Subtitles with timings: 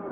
[0.00, 0.06] Hei,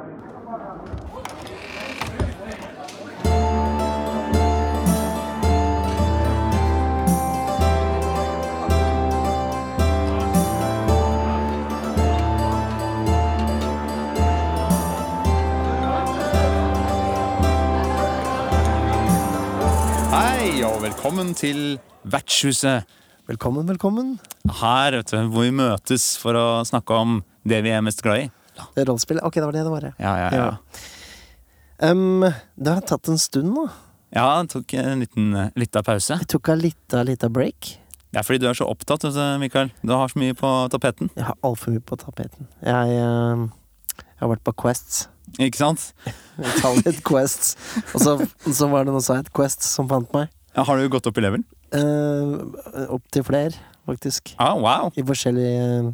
[20.64, 22.84] og velkommen til Vertshuset.
[23.28, 24.20] Velkommen, velkommen.
[24.60, 28.26] Her vet du, hvor vi møtes for å snakke om det vi er mest glad
[28.26, 28.28] i.
[28.74, 29.20] Det er rollespill.
[29.26, 29.88] Ok, det var det det var.
[29.88, 29.92] ja.
[29.98, 31.90] Ja, ja, ja.
[31.90, 32.24] Um,
[32.58, 33.68] det har tatt en stund nå.
[34.14, 36.16] Ja, det tok en liten, eh, liten pause.
[36.16, 37.76] Jeg tok en lita, lita break.
[38.08, 39.04] Det er fordi du er så opptatt,
[39.38, 39.70] Mikael.
[39.84, 41.10] Du har så mye på tapeten.
[41.14, 42.48] Jeg har altfor mye på tapeten.
[42.64, 43.50] Jeg, um,
[44.00, 45.08] jeg har vært på Quests.
[45.38, 45.92] Ikke sant?
[46.40, 47.54] Utallige Quests.
[47.92, 48.16] Og så,
[48.48, 50.32] så var det noe side Quests som fant meg.
[50.56, 51.44] Ja, har du gått opp i level?
[51.68, 52.48] Uh,
[52.88, 53.52] Opptil flere,
[53.86, 54.32] faktisk.
[54.40, 54.88] Ah, wow.
[54.96, 55.92] I forskjellige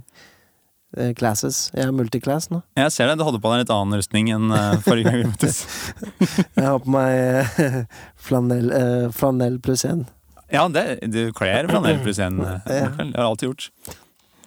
[1.18, 1.68] classes.
[1.74, 2.62] Jeg er multiclass nå.
[2.78, 3.18] Jeg ser det.
[3.20, 5.62] Du hadde på deg litt annen rustning enn eh, forrige gang vi møttes.
[6.58, 7.80] Jeg har på meg uh,
[8.28, 8.70] flanell,
[9.16, 10.04] flanell pluss én.
[10.52, 12.60] Ja, det, du kler flanell pluss én, eh.
[12.68, 13.94] Det har jeg alltid gjort.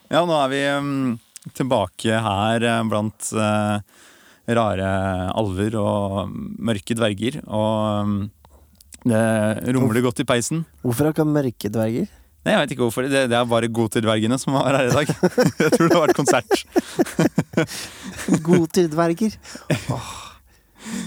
[0.07, 1.15] Ja, nå er vi mm,
[1.57, 4.03] tilbake her eh, blant eh,
[4.57, 4.91] rare
[5.35, 6.37] alver og
[6.69, 7.41] mørke dverger.
[7.43, 8.21] Og mm,
[9.07, 9.25] det
[9.75, 10.63] rumler godt i peisen.
[10.85, 12.07] Hvorfor akkurat mørke dverger?
[12.47, 13.07] Nei, jeg vet ikke hvorfor.
[13.11, 15.09] Det, det er bare Goter-dvergene som var her i dag.
[15.65, 16.53] Jeg tror det har vært konsert.
[18.47, 19.35] Godterdverger.
[19.91, 20.07] Åh,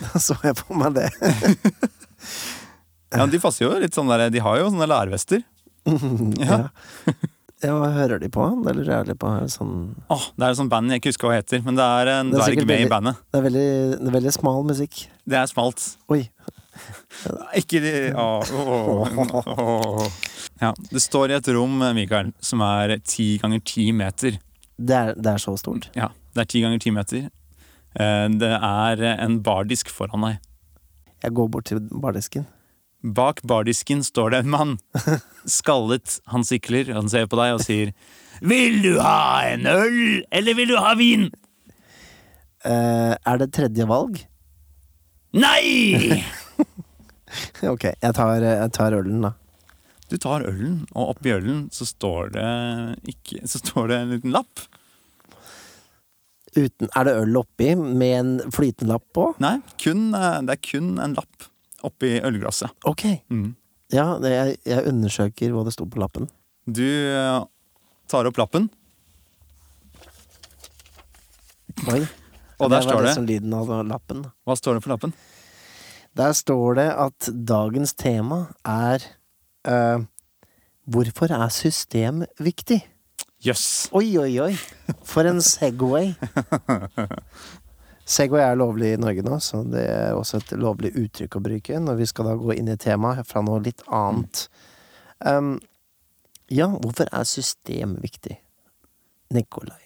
[0.05, 1.09] da så jeg på meg det.
[3.11, 5.41] Ja, De passer jo litt sånn der, de har jo sånne lærvester.
[6.39, 6.59] Ja.
[7.61, 8.45] Ja, hva hører de på?
[8.63, 9.33] Det er jeg litt på.
[9.41, 9.73] Er Sånn,
[10.13, 12.31] Åh, det er et sånt band jeg ikke husker hva heter, men det er en
[12.31, 13.19] Det er dverg med med i bandet.
[13.27, 13.65] det, er veldig,
[13.97, 15.01] det er veldig smal musikk.
[15.27, 15.89] Det er smalt.
[16.15, 16.21] Oi.
[17.59, 19.19] Ikke de åh, åh,
[19.59, 20.07] åh.
[20.61, 24.39] Ja, Det står i et rom, Mikael, som er ti ganger ti meter.
[24.80, 25.89] Det er, det er så stort.
[25.97, 27.28] Ja, Det er ti ganger ti meter.
[27.97, 30.38] Eh, Det er en bardisk foran deg.
[31.22, 32.47] Jeg går bort til bardisken.
[33.03, 34.78] Bak bardisken står det en mann.
[35.49, 36.19] Skallet.
[36.28, 37.93] Han sikler, han ser på deg og sier
[38.44, 41.31] Vil du ha en øl, eller vil du ha vin?
[42.65, 44.20] Uh, er det tredje valg?
[45.32, 46.20] Nei!
[47.62, 49.28] Ok, jeg tar, jeg tar ølen, da.
[50.10, 52.47] Du tar ølen, og oppi ølen så står det
[53.12, 54.66] ikke Så står det en liten lapp.
[56.56, 59.28] Uten, er det øl oppi med en flytende lapp på?
[59.38, 61.47] Nei, kun, eh, det er kun en lapp
[61.87, 62.75] oppi ølglasset.
[62.91, 63.06] Ok.
[63.31, 63.54] Mm.
[63.94, 66.26] Ja, jeg, jeg undersøker hva det sto på lappen.
[66.66, 67.38] Du eh,
[68.10, 68.66] tar opp lappen,
[71.88, 72.03] Oi.
[72.59, 74.26] og der var står det lyden av lappen.
[74.44, 75.15] Hva står det på lappen?
[76.19, 79.06] Der står det at dagens tema er
[79.69, 79.98] eh,
[80.91, 82.81] Hvorfor er system viktig?
[83.44, 83.88] Jøss.
[83.97, 84.54] Oi, oi, oi.
[85.06, 86.10] For en Segway.
[88.10, 91.78] Segway er lovlig i Norge nå, så det er også et lovlig uttrykk å bruke
[91.81, 94.49] når vi skal da gå inn i temaet fra noe litt annet.
[95.22, 95.54] Um,
[96.50, 98.34] ja, hvorfor er system viktig?
[99.31, 99.78] Nikolai.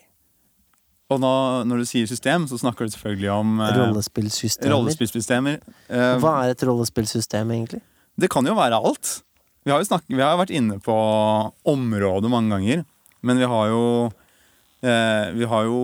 [1.12, 1.30] Og nå,
[1.68, 4.72] når du sier system, så snakker du selvfølgelig om eh, Rollespillsystemer.
[4.72, 5.58] rollespillsystemer.
[5.92, 7.82] Eh, Hva er et rollespillsystem, egentlig?
[8.16, 9.18] det kan jo være alt.
[9.64, 10.94] Vi har jo snakket, vi har vært inne på
[11.72, 12.84] området mange ganger,
[13.25, 13.84] men vi har jo
[14.84, 15.78] eh, Vi har jo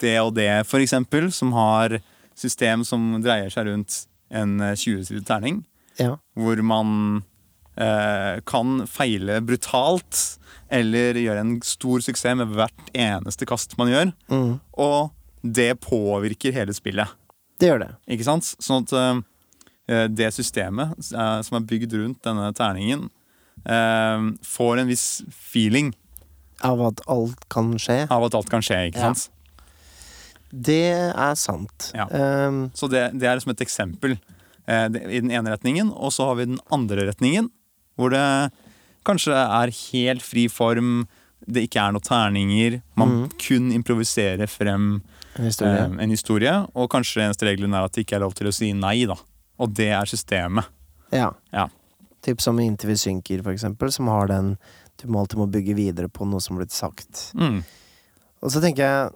[0.00, 1.98] det og det, for eksempel, som har
[2.38, 5.64] system som dreier seg rundt en eh, 20-sidet terning.
[5.98, 6.12] Ja.
[6.38, 7.24] hvor man
[7.74, 10.20] eh, kan feile brutalt
[10.70, 14.12] eller gjøre en stor suksess med hvert eneste kast man gjør.
[14.30, 15.10] Mm, Og
[15.42, 17.10] det påvirker hele spillet.
[17.58, 17.90] det gjør det.
[18.14, 18.46] Ikke sant?
[18.62, 19.18] Sånn at eh,
[20.08, 23.06] det systemet eh, som er bygd rundt denne terningen,
[23.64, 25.94] eh, får en viss feeling
[26.66, 28.06] Av at alt kan skje.
[28.10, 28.88] av at alt kan skje.
[28.90, 29.12] ikke Ja.
[29.14, 29.28] sant?
[30.50, 30.80] Det
[31.14, 31.90] er sant.
[31.94, 32.06] Ja.
[32.08, 34.16] Um, Så det, det er liksom et eksempel
[34.66, 35.90] eh, det, i den ene retningen.
[35.92, 37.50] Og så har vi den andre retningen,
[37.98, 38.50] hvor det
[39.04, 41.06] kanskje er helt fri form.
[41.46, 42.80] Det ikke er noen terninger.
[42.96, 43.28] Man mm.
[43.38, 45.02] kun improviserer frem
[45.38, 45.84] en historie.
[45.84, 46.54] eh, en historie.
[46.74, 49.14] Og kanskje eneste regelen er at det ikke er lov til å si nei, da.
[49.58, 50.68] Og det er systemet.
[51.14, 51.32] Ja.
[51.54, 51.68] Ja.
[52.22, 54.56] Typ som i Inntil vi synker, for eksempel, som har den
[54.98, 57.28] Du må alltid må bygge videre på noe som har blitt sagt.
[57.38, 57.60] Mm.
[58.42, 59.12] Og så tenker jeg,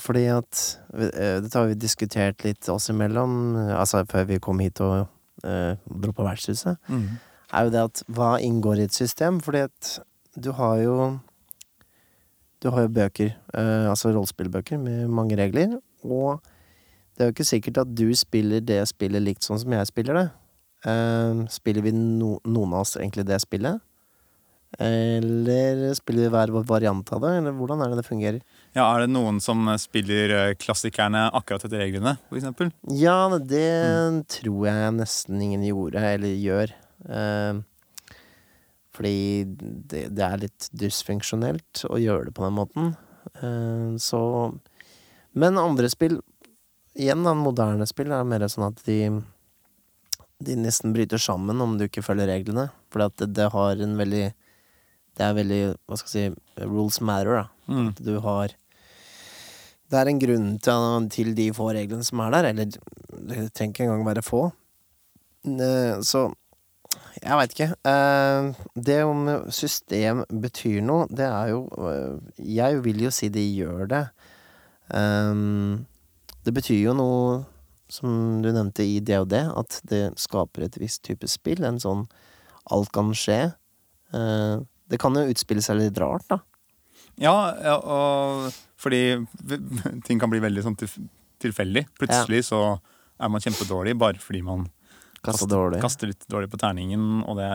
[0.00, 0.60] fordi at
[0.92, 5.06] eh, Dette har vi diskutert litt oss imellom, altså før vi kom hit og
[5.44, 7.18] uh, dro på vertshuset, Mm.
[7.52, 9.40] er jo det at hva inngår i et system?
[9.40, 9.98] Fordi at
[10.36, 11.18] du har jo
[12.62, 16.40] Du har jo bøker, uh, altså rollespillbøker med mange regler, og
[17.12, 20.18] det er jo ikke sikkert at du spiller det spillet likt sånn som jeg spiller
[20.18, 20.28] det.
[20.82, 23.82] Uh, spiller vi no, noen av oss egentlig det spillet?
[24.80, 28.38] Eller spiller vi hver vår variant av det, eller hvordan er det det fungerer?
[28.72, 32.72] Ja, Er det noen som spiller eh, klassikerne akkurat etter reglene, eksempel?
[32.88, 33.68] Ja, det
[34.32, 36.72] tror jeg nesten ingen gjorde, eller gjør.
[37.04, 37.60] Uh,
[38.96, 42.92] fordi det, det er litt dysfunksjonelt å gjøre det på den måten.
[43.42, 44.22] Uh, så
[45.36, 46.20] Men andre spill,
[46.98, 48.98] igjen da, moderne spill, er mer sånn at de
[50.42, 52.68] de nesten bryter sammen om du ikke følger reglene.
[52.90, 54.32] For det, det har en veldig
[55.12, 57.44] Det er veldig, hva skal jeg si, rules matter, da.
[57.68, 57.88] Mm.
[57.92, 58.54] At du har
[59.92, 63.74] Det er en grunn til, til de få reglene som er der, eller det trenger
[63.74, 64.46] ikke engang være få.
[66.08, 66.30] Så
[67.20, 67.68] jeg veit ikke.
[67.84, 72.18] Eh, Det om system betyr noe, det er jo eh,
[72.56, 74.04] Jeg vil jo si de gjør det.
[74.96, 75.34] Eh,
[76.42, 77.42] Det betyr jo noe,
[77.92, 81.62] som du nevnte i DOD, at det skaper et visst type spill.
[81.66, 82.06] En sånn
[82.72, 83.54] alt kan skje.
[84.14, 84.56] Eh,
[84.92, 86.42] Det kan jo utspille seg litt rart, da.
[87.16, 89.24] Ja, ja og fordi
[90.06, 91.86] ting kan bli veldig sånn tilfeldig.
[92.00, 92.60] Plutselig så
[93.22, 94.66] er man kjempedårlig bare fordi man
[95.22, 95.80] kaster, dårlig.
[95.80, 97.48] kaster litt dårlig på terningen, og det,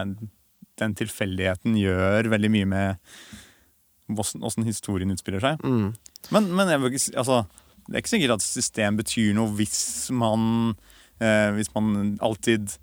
[0.80, 5.62] den tilfeldigheten gjør veldig mye med åssen historien utspiller seg.
[5.62, 5.92] Mm.
[6.34, 7.42] Men, men jeg altså,
[7.88, 10.74] det er ikke sikkert at system betyr noe hvis man
[11.20, 12.74] eh, Hvis man alltid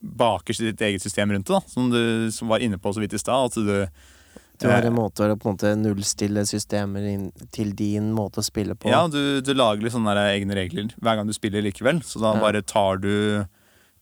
[0.00, 1.60] baker sitt eget system rundt det, da.
[1.68, 3.50] Som du som var inne på så vidt i stad.
[3.50, 3.86] At du
[4.58, 8.40] Du har eh, en måte å på en måte nullstille systemer inn til din måte
[8.40, 8.88] å spille på.
[8.90, 12.00] Ja, du, du lager litt sånne der egne regler hver gang du spiller likevel.
[12.06, 12.40] Så da Ja.
[12.42, 13.44] bare tar du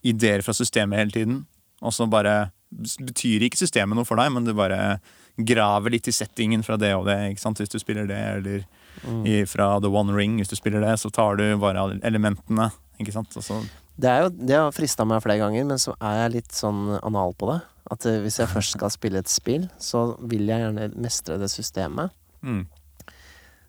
[0.06, 1.46] ideer fra systemet hele tiden.
[1.82, 4.98] Og så bare betyr ikke systemet noe for deg, men du bare
[5.36, 7.16] graver litt i settingen fra det og det.
[7.32, 7.58] ikke sant?
[7.60, 8.64] Hvis du spiller det, eller
[9.04, 9.46] Mm.
[9.46, 12.70] fra The One Ring, hvis du spiller det, så tar du bare elementene.
[12.98, 13.36] ikke sant?
[13.36, 13.60] Og så,
[13.96, 16.98] Det, er jo, det har frista meg flere ganger, men så er jeg litt sånn
[17.02, 17.60] anal på det.
[17.90, 21.50] At eh, hvis jeg først skal spille et spill, så vil jeg gjerne mestre det
[21.52, 22.10] systemet.
[22.42, 22.66] mm,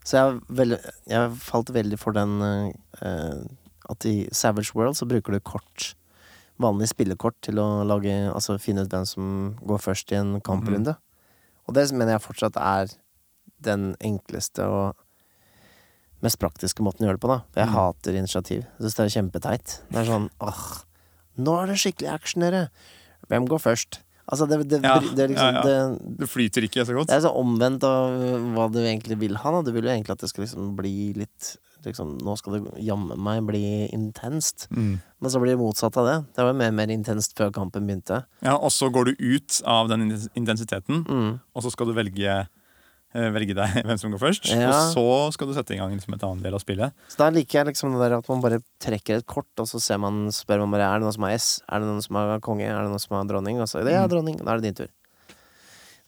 [0.08, 0.42] Så jeg,
[1.12, 2.72] har jeg falt veldig for den eh,
[3.02, 3.42] eh,
[3.90, 5.94] at i Savage World så bruker du kort
[6.60, 9.28] vanlig spillekort til å lage, altså finne ut hvem som
[9.68, 10.96] går først i en kamprunde.
[11.68, 12.90] Og det mener jeg fortsatt er
[13.64, 14.96] den enkleste og
[16.22, 17.40] mest praktiske måten å gjøre det på, da.
[17.54, 17.74] For jeg Mm.
[17.78, 18.66] hater initiativ.
[18.66, 19.80] Jeg syns det er kjempeteit.
[19.92, 20.84] Det er sånn åh,
[21.38, 22.70] nå er det skikkelig action, dere!
[23.30, 24.00] Hvem går først?
[24.30, 25.96] Altså, det, det, Ja, det, det liksom, ja, ja.
[26.20, 27.08] det flyter ikke så godt.
[27.08, 28.12] det er så omvendt av
[28.56, 29.52] hva du egentlig vil ha.
[29.52, 29.62] Da.
[29.62, 33.16] Du vil jo egentlig at det skal liksom bli litt liksom, Nå skal det jammen
[33.24, 34.68] meg bli intenst.
[34.76, 35.00] Mm.
[35.22, 36.18] Men så blir det motsatt av det.
[36.36, 38.26] Det var mer mer intenst før kampen begynte.
[38.44, 41.40] Ja, Og så går du ut av den intensiteten, Mm.
[41.56, 42.48] og så skal du velge,
[43.34, 44.50] velge deg hvem som går først.
[44.54, 44.70] Ja.
[44.70, 45.06] Og så
[45.36, 46.94] skal du sette i gang liksom, et annet del av spillet.
[47.12, 49.82] Så da liker jeg liksom det der at man bare trekker et kort, og så
[49.84, 52.16] ser man, spør man bare er det noen som har S, er det noen som
[52.22, 54.12] har konge, er det noen som har dronning, og så ja, Mm.
[54.14, 54.94] dronning, da er det din tur.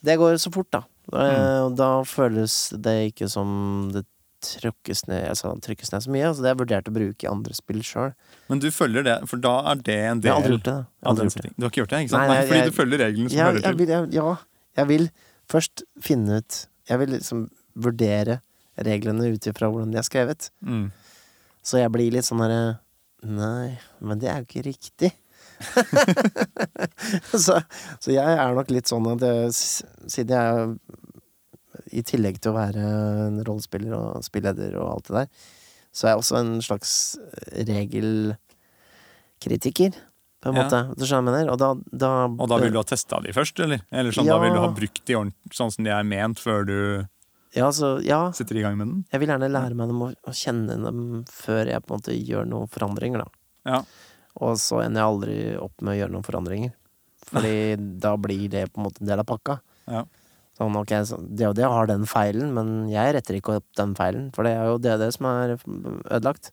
[0.05, 0.83] Det går så fort, da.
[1.11, 4.05] Eh, Og da føles det ikke som det
[4.39, 6.27] trykkes ned, altså, trykkes ned så mye.
[6.29, 8.13] Altså, det har jeg vurdert å bruke i andre spill sjøl.
[8.47, 10.75] Men du følger det, for da er det en Jeg del har aldri gjort det.
[11.03, 11.51] Jeg aldri gjort det.
[11.57, 11.99] Du har ikke gjort det?
[12.05, 12.21] ikke sant?
[12.21, 13.77] Nei, Nei, nei, fordi jeg- du følger reglene som jeg, hører til.
[13.79, 14.35] Jeg, jeg, ja,
[14.79, 15.09] jeg vil
[15.49, 16.59] først finne ut
[16.89, 17.39] Jeg vil liksom
[17.79, 18.35] vurdere
[18.79, 20.41] reglene ut ifra hvordan de er skrevet.
[20.65, 20.87] Mm.
[21.65, 22.63] Så jeg blir litt sånn herre
[23.19, 25.09] Nei, men det er jo ikke riktig.
[27.43, 27.59] så,
[27.99, 29.51] så jeg er nok litt sånn at jeg,
[30.07, 30.79] siden jeg
[31.99, 32.79] i tillegg til å være
[33.25, 35.27] en rollespiller og spilleder og alt det der,
[35.91, 37.19] så er jeg også en slags
[37.67, 39.91] regelkritiker,
[40.41, 40.63] på en Ja.
[40.63, 40.95] måte.
[40.95, 41.51] Du skjønner jeg mener?
[41.51, 43.81] Og da, da Og da vil du ha testa de først, eller?
[43.91, 44.37] Eller sånn, Ja.
[44.37, 45.13] da vil du ha brukt de
[45.51, 47.07] sånn som de er ment, før du
[47.55, 49.05] Ja, så, ja, setter i gang med den?
[49.11, 52.13] Jeg vil gjerne lære meg dem å, å kjenne dem før jeg på en måte
[52.27, 53.27] gjør noen forandringer, da.
[53.65, 53.81] Ja.
[54.39, 56.73] Og så ender jeg aldri opp med å gjøre noen forandringer.
[57.25, 59.59] Fordi da blir det på en måte del av pakka.
[59.89, 60.03] Ja.
[60.59, 63.95] Sånn, ok, så det og det har den feilen, men jeg retter ikke opp den
[63.95, 64.29] feilen.
[64.35, 66.51] For det er jo det, og det som er ødelagt.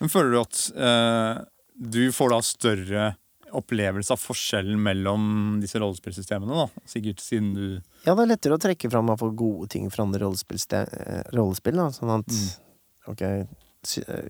[0.00, 1.44] Men føler du at eh,
[1.78, 3.06] du får da større
[3.56, 6.82] opplevelse av forskjellen mellom disse rollespillsystemene, da?
[6.88, 7.66] Sikkert siden du
[8.04, 11.76] Ja, det er lettere å trekke fram hvert gode ting fra andre rollespillste- eh, rollespill.
[11.76, 11.88] Da.
[11.94, 12.58] Sånn at Mm.
[13.08, 13.46] ok, eh,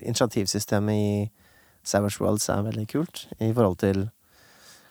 [0.03, 1.31] initiativsystemet i
[1.83, 4.11] Savage Worlds er veldig kult i forhold til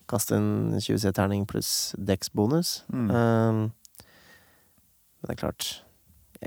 [0.08, 2.82] kaste en 20C-terning pluss Dex-bonus.
[2.92, 3.10] Mm.
[3.10, 3.72] Um,
[5.22, 5.80] men det er klart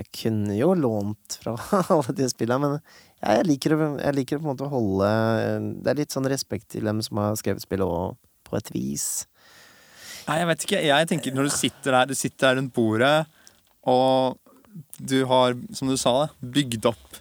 [0.00, 1.54] Jeg kunne jo lånt fra
[1.92, 2.78] alle de spillene, men
[3.20, 6.28] jeg liker, å, jeg liker å på en måte holde eh, Det er litt sånn
[6.32, 8.16] respekt til dem som har skrevet spillet, òg,
[8.48, 9.08] på et vis.
[10.24, 10.80] Nei, jeg vet ikke.
[10.88, 13.16] Jeg tenker når du sitter der, du sitter der rundt bordet,
[13.90, 14.38] og
[15.02, 17.20] du har, som du sa, bygd opp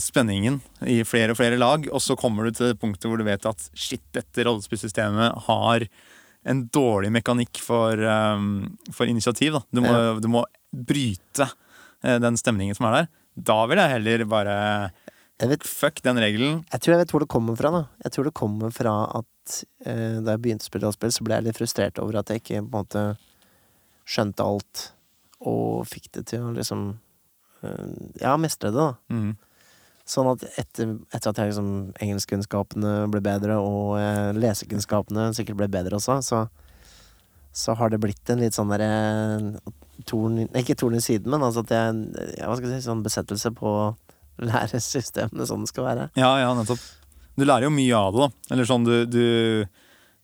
[0.00, 3.26] spenningen i flere og flere lag, og så kommer du til det punktet hvor du
[3.26, 5.84] vet at shit, dette rollespillsystemet har
[6.48, 9.58] en dårlig mekanikk for, um, for initiativ.
[9.58, 9.62] Da.
[9.70, 10.14] Du, må, Ja.
[10.20, 11.46] du må bryte
[12.02, 13.10] den stemningen som er der.
[13.34, 14.56] Da vil jeg heller bare
[15.40, 16.64] Jeg vet Fuck den regelen.
[16.70, 17.70] Jeg tror jeg vet hvor det kommer fra.
[17.70, 19.54] da Jeg tror det kommer fra at
[19.86, 22.42] eh, da jeg begynte å spille rollespill, så ble jeg litt frustrert over at jeg
[22.42, 23.04] ikke på en måte
[24.04, 24.92] skjønte alt
[25.42, 26.92] og fikk det til å liksom
[27.64, 27.88] eh,
[28.22, 28.92] Ja, mestre det, da.
[29.10, 29.32] Mm.
[30.12, 35.70] Sånn at etter, etter at jeg liksom engelskkunnskapene ble bedre, og eh, lesekunnskapene sikkert ble
[35.72, 36.44] bedre også, så
[37.52, 39.60] så har det blitt en litt sånn derre
[40.08, 42.00] torn Ikke torn i siden, men altså at jeg
[42.38, 43.86] ja, Hva skal jeg si, sånn besettelse på å
[44.42, 46.08] lære systemene sånn det skal være.
[46.18, 46.80] Ja, ja, nettopp.
[47.36, 48.54] Du lærer jo mye av det, da.
[48.54, 49.66] Eller sånn, du, du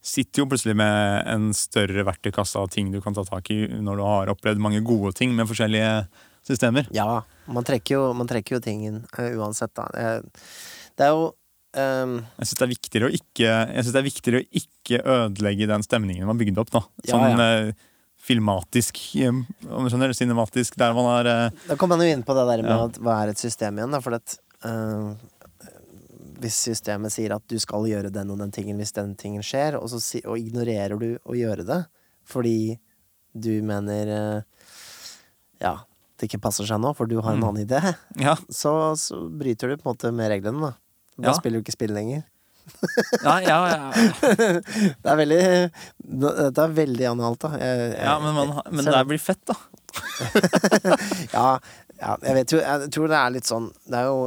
[0.01, 3.99] sitter jo plutselig med en større verktøykasse av ting du kan ta tak i når
[3.99, 6.07] du har opplevd mange gode ting med forskjellige
[6.47, 6.87] systemer.
[6.95, 7.21] Ja,
[7.51, 9.89] man trekker jo, man trekker jo ting inn eh, uansett, da.
[10.99, 12.73] Det er jo um, Jeg syns det er
[13.45, 16.71] Jeg det er viktigere å ikke ødelegge den stemningen man bygde opp.
[16.73, 17.49] da Ja, Sånn ja.
[17.69, 17.88] eh,
[18.29, 22.23] filmatisk, eh, om du skjønner, cinematisk, der man er eh, Da kommer man jo inn
[22.27, 22.85] på det der med Ja.
[22.85, 25.13] at hva er et system igjen, da, for at eh,
[26.39, 29.75] Hvis systemet sier at du skal gjøre den og den tingen hvis den tingen skjer,
[29.75, 31.81] og så si, og ignorerer du å gjøre det
[32.29, 32.77] fordi
[33.33, 34.41] du mener eh,
[35.59, 35.73] Ja,
[36.19, 37.47] det ikke passer seg nå, for du har en Mm.
[37.49, 40.71] annen idé, Ja, så, så bryter du på en måte med reglene, da.
[41.19, 41.33] Da Ja.
[41.35, 42.23] spiller du ikke spill lenger.
[43.23, 43.91] Ja, ja, ja.
[45.01, 45.41] Det er veldig
[45.99, 47.51] Dette er veldig analt, da.
[47.59, 49.57] Jeg, jeg, ja men, man, men det blir fett, da.
[51.37, 51.47] ja,
[51.99, 54.19] ja, jeg vet jo Jeg tror det er litt sånn Det er jo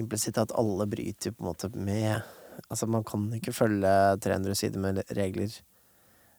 [0.00, 2.20] implisitt at alle bryter på en måte med
[2.68, 3.90] Altså, man kan ikke følge
[4.20, 5.48] 300 sider med regler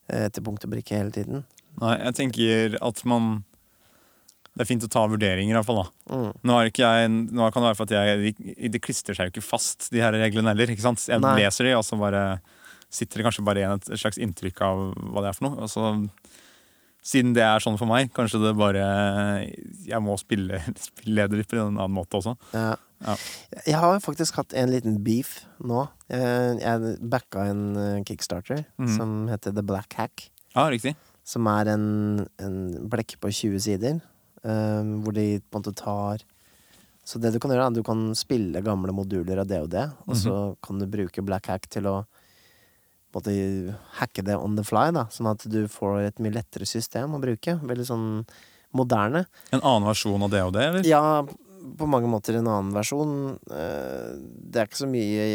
[0.07, 1.41] eh, til punkt og brikke hele tiden.
[1.81, 3.41] Nei, jeg tenker at man
[4.51, 5.86] Det er fint å ta vurderinger, iallfall.
[6.12, 6.31] Mm.
[6.43, 9.48] Nå, jeg, nå kan det være for at jeg de- Det klistrer seg jo ikke
[9.48, 10.67] fast, de her reglene heller.
[10.74, 11.00] ikke sant?
[11.08, 11.38] Jeg Nei.
[11.39, 12.41] leser de, og så bare
[12.91, 15.63] sitter det kanskje bare igjen et, slags inntrykk av hva det er for noe.
[15.63, 16.10] Og så,
[17.01, 18.84] siden det er sånn for meg, kanskje det bare
[19.88, 22.36] Jeg må spille, spille det litt på en annen måte også.
[22.51, 22.75] Ja.
[23.01, 23.15] Ja.
[23.65, 25.88] Jeg har faktisk hatt en liten beef nå.
[26.12, 28.91] Jeg, jeg backa en eh, kickstarter mm.
[28.98, 30.27] som heter The Black Hack.
[30.53, 30.93] Ja, riktig.
[31.25, 32.60] Som er en, en
[32.91, 34.10] blekk på 20 sider, eh,
[34.41, 36.24] hvor de på en måte tar
[37.05, 39.69] Så det du kan gjøre, er at du kan spille gamle moduler av det og
[39.74, 42.05] det, og så kan du bruke Black Hack til å
[43.12, 46.31] på en måte hacke det on the fly, da, sånn at du får et mye
[46.31, 47.57] lettere system å bruke.
[47.60, 48.05] Veldig sånn
[48.71, 49.25] moderne.
[49.51, 50.88] En annen versjon av det det, eller?
[50.88, 51.25] Ja,
[51.77, 53.38] på mange måter en annen versjon.
[53.51, 54.15] Eh,
[54.48, 55.25] Det er ikke så mye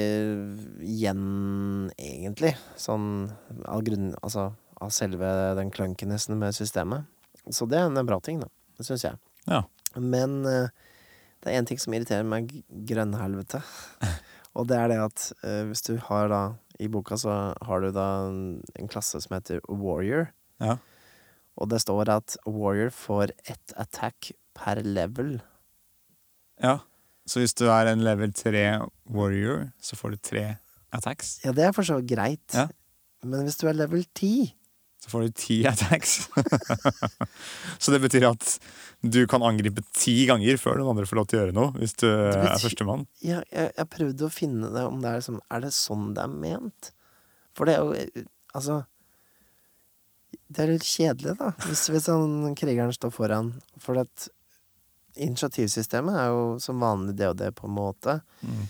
[0.81, 2.55] igjen, egentlig.
[2.81, 3.31] Sånn
[3.67, 7.05] av grunn Altså av selve den clunkinessen med systemet.
[7.49, 8.49] Så det er en bra ting, da.
[8.77, 9.19] Det syns jeg.
[9.49, 9.63] Ja.
[9.97, 10.69] Men eh,
[11.43, 12.53] det er én ting som irriterer meg
[12.89, 13.63] grønnhelvete.
[14.57, 16.43] Og det er det at eh, hvis du har da
[16.81, 20.31] I boka så har du da en, en klasse som heter Warrior.
[20.61, 20.79] Ja.
[21.57, 25.39] Og det står at Warrior får ett attack per level.
[26.63, 26.79] ja.
[27.27, 28.61] Så hvis du er en level 3
[29.11, 30.43] warrior, så får du tre
[30.95, 31.41] attacks.
[31.43, 32.55] Ja, det er for så vidt greit.
[32.55, 32.69] Ja.
[33.27, 34.53] Men hvis du er level 10
[35.07, 36.17] Så får du ti attacks.
[37.83, 38.47] så det betyr at
[39.07, 41.95] du kan angripe ti ganger før den andre får lov til å gjøre noe, hvis
[42.03, 43.05] du er førstemann.
[43.23, 46.25] ja, jeg, jeg prøvde å finne det om det er liksom Er det sånn det
[46.25, 46.91] er ment?
[47.55, 48.25] For det er jo
[48.57, 48.81] Altså
[50.49, 51.53] Det er litt kjedelig, da.
[51.69, 53.53] Hvis, hvis han krigeren står foran.
[53.83, 54.27] For at
[55.17, 58.19] initiativsystemet er jo som vanlig det og det, på en måte.
[58.43, 58.67] Mm.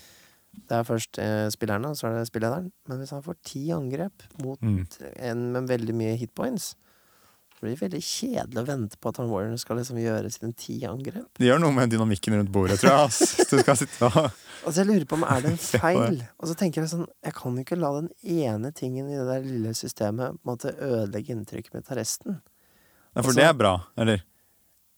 [0.68, 2.70] Det er først eh, spillerne, og så er det spillederen.
[2.88, 4.84] Men hvis han får ti angrep mot Mm.
[5.16, 6.74] en med veldig mye hitpoints,
[7.56, 10.80] det blir veldig kjedelig å vente på at han Warren skal liksom gjøre sine ti
[10.84, 11.28] angrep.
[11.38, 13.06] Det gjør noe med dynamikken rundt bordet, tror jeg.
[13.06, 13.36] ass.
[13.50, 14.30] Du skal sitte og
[14.66, 16.18] Altså jeg lurer på om er det en feil?
[16.40, 19.26] Og så tenker jeg sånn Jeg kan jo ikke la den ene tingen i det
[19.28, 22.40] der lille systemet på en måte ødelegge inntrykket mitt av resten.
[22.42, 24.24] Nei, For Altså- det er bra, eller?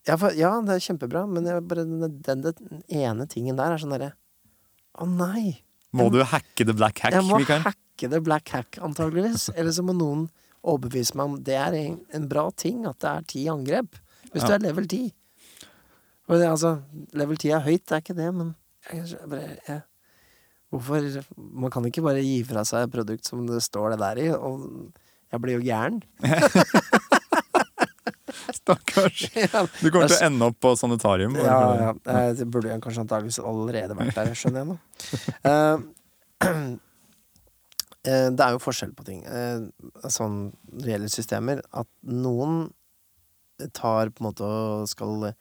[0.09, 3.79] Ja, for, ja det er kjempebra, men bare, den, den, den ene tingen der er
[3.83, 4.15] sånn derre
[4.99, 5.59] Å nei!
[5.97, 7.63] Må du hacke the black hack, Jeg må Mikael?
[7.65, 9.49] hacke det black hack, antageligvis.
[9.57, 10.27] Eller så må noen
[10.63, 14.01] overbevise meg om det er en, bra ting at det er ti angrep.
[14.35, 15.13] Hvis du er level 10.
[16.29, 16.75] Det, altså,
[17.17, 18.51] level 10 er høyt, det er ikke det, men
[18.91, 19.81] jeg, jeg jeg,
[20.69, 21.07] Hvorfor
[21.39, 24.27] Man kan ikke bare gi fra seg et produkt som det står det der i,
[24.37, 24.67] og
[25.33, 26.03] jeg blir jo gæren.
[28.69, 29.23] Stakkars.
[29.83, 31.35] Du kommer til å ende opp på sanitarium.
[31.41, 31.93] ja, ja.
[32.13, 34.79] Eh, Det burde jeg kanskje antakeligvis allerede vært der, skjønner jeg nå.
[35.49, 36.49] Eh,
[38.09, 39.23] eh, det er jo forskjell på ting.
[40.09, 42.69] Sånn når det gjelder systemer, at noen
[43.75, 45.33] tar på en måte og skal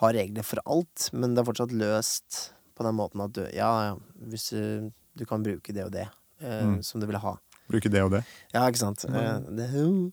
[0.00, 2.44] ha regler for alt, men det er fortsatt løst
[2.78, 3.96] på den måten at du Ja, ja,
[4.30, 6.08] hvis du, du kan bruke det og det
[6.40, 6.78] Mm.
[6.80, 7.34] som du vil ha.
[7.68, 8.22] Bruke det og det.
[8.54, 9.02] Ja, ikke sant.
[9.04, 9.16] Mm.
[9.20, 10.06] Eh, det, um,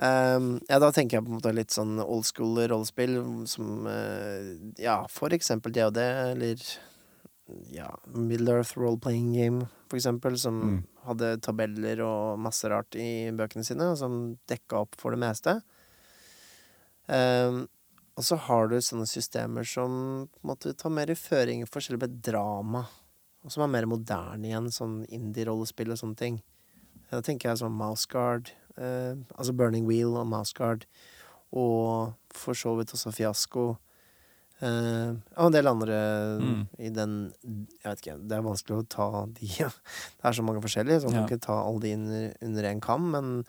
[0.00, 3.18] ja, da tenker jeg på en måte litt sånn old school rollespill
[3.50, 6.62] som eh, Ja, for eksempel DOD, eller
[7.74, 10.78] ja, Middle Earth Role Playing Game, for eksempel, som Mm.
[11.04, 15.58] hadde tabeller og masse rart i bøkene sine, som dekka opp for det meste.
[17.10, 17.64] Um,
[18.16, 22.06] og så har du sånne systemer som på en måte tar mer føringer for selve
[22.22, 22.84] drama,
[23.42, 26.40] og som er mer moderne igjen, sånn indie-rollespill og sånne ting.
[27.10, 30.84] Da tenker jeg sånn Mouseguard, altså Burning Wheel og Mouseguard,
[31.52, 33.76] og for så vidt også Fiasko.
[34.60, 35.96] Eh, og en del andre
[36.40, 36.66] Mm.
[36.78, 37.32] i den
[37.82, 41.06] Jeg vet ikke, det er vanskelig å ta de Det er så mange forskjellige, så
[41.08, 41.26] man Ja.
[41.26, 43.44] kan ikke ta alle de under, under en kam, men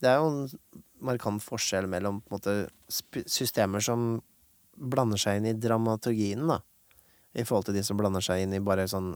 [0.00, 0.50] det er jo en
[1.02, 4.22] markant forskjell mellom på en måte systemer som
[4.78, 6.60] blander seg inn i dramaturgien, da,
[7.34, 9.12] i forhold til de som blander seg inn i bare sånn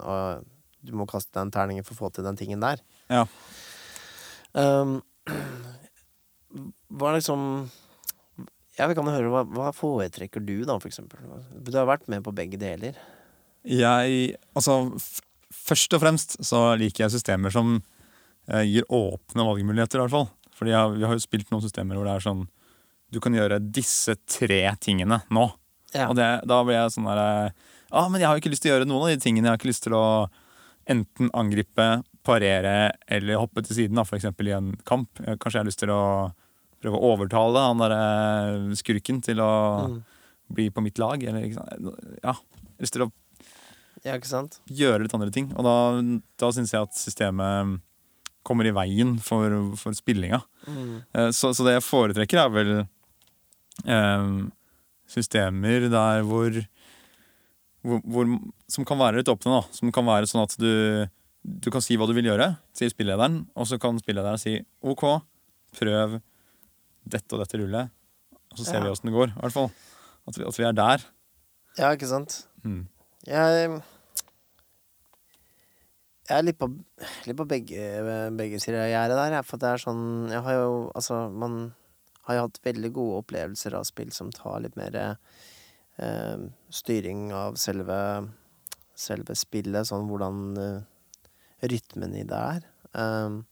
[0.86, 2.78] Du må kaste deg en terning for å få til den tingen der.
[3.10, 3.25] Ja.
[4.54, 7.42] Um, hva er liksom
[8.76, 11.23] Jeg vil gjerne høre, hva, hva foretrekker du, da, for eksempel?
[11.64, 12.99] Du har vært med på begge deler.
[13.66, 14.92] Jeg Altså,
[15.52, 17.78] først og fremst så liker jeg systemer som
[18.50, 20.28] eh, gir åpne valgmuligheter, i hvert fall.
[20.56, 22.47] Fordi jeg, vi har jo spilt noen systemer hvor det er sånn
[23.12, 25.47] Du kan gjøre disse tre tingene nå.
[25.95, 26.11] Ja.
[26.11, 28.73] Og det, da blir jeg sånn der Ja, men jeg har jo ikke lyst til
[28.73, 29.47] å gjøre noen av de tingene.
[29.47, 30.06] Jeg har ikke lyst til å
[30.87, 31.87] enten angripe,
[32.26, 32.75] parere
[33.09, 34.26] eller hoppe til siden, f.eks.
[34.26, 35.21] i en kamp.
[35.23, 36.02] Eh, Kanskje jeg har lyst til å
[36.83, 39.52] prøve å overtale han derre skurken til å
[39.87, 40.02] Mm.
[40.52, 41.23] bli på mitt lag.
[41.23, 42.18] Eller, ikke sant?
[42.23, 42.35] Ja,
[42.83, 43.11] lyst til å
[44.04, 44.12] ja,
[44.71, 45.49] gjøre litt andre ting.
[45.56, 45.75] Og da,
[46.38, 47.80] da syns jeg at systemet
[48.47, 50.38] kommer i veien for, for spillinga.
[50.68, 50.92] Mm.
[51.16, 52.73] Eh, Så, så det jeg foretrekker, er vel
[53.87, 54.28] eh,
[55.11, 56.61] systemer der hvor,
[57.83, 58.30] hvor, hvor
[58.71, 59.56] Som kan være litt åpne.
[59.61, 60.71] da Som kan være sånn at du,
[61.47, 63.45] du kan si hva du vil gjøre, sier spillederen.
[63.55, 65.05] Og så kan spillederen si OK,
[65.79, 66.17] prøv
[67.07, 67.93] dette og dette rullet.
[68.50, 68.85] Og så ser Ja.
[68.87, 69.31] vi åssen det går.
[69.37, 69.71] I hvert fall.
[70.26, 71.05] At vi, at vi er der.
[71.79, 72.47] Ja, ikke sant?
[72.65, 72.88] Mm.
[73.26, 73.83] Jeg
[76.29, 76.67] Jeg er litt på,
[77.26, 80.91] litt på begge, begge sider av gjerdet der, for det er sånn Jeg har jo
[80.99, 81.75] Altså, man
[82.26, 86.37] har jo hatt veldig gode opplevelser av spill som tar litt mer eh,
[86.75, 88.00] styring av selve
[88.97, 90.80] Selve spillet, sånn hvordan eh,
[91.62, 92.66] rytmen i det er.
[92.97, 93.45] Um,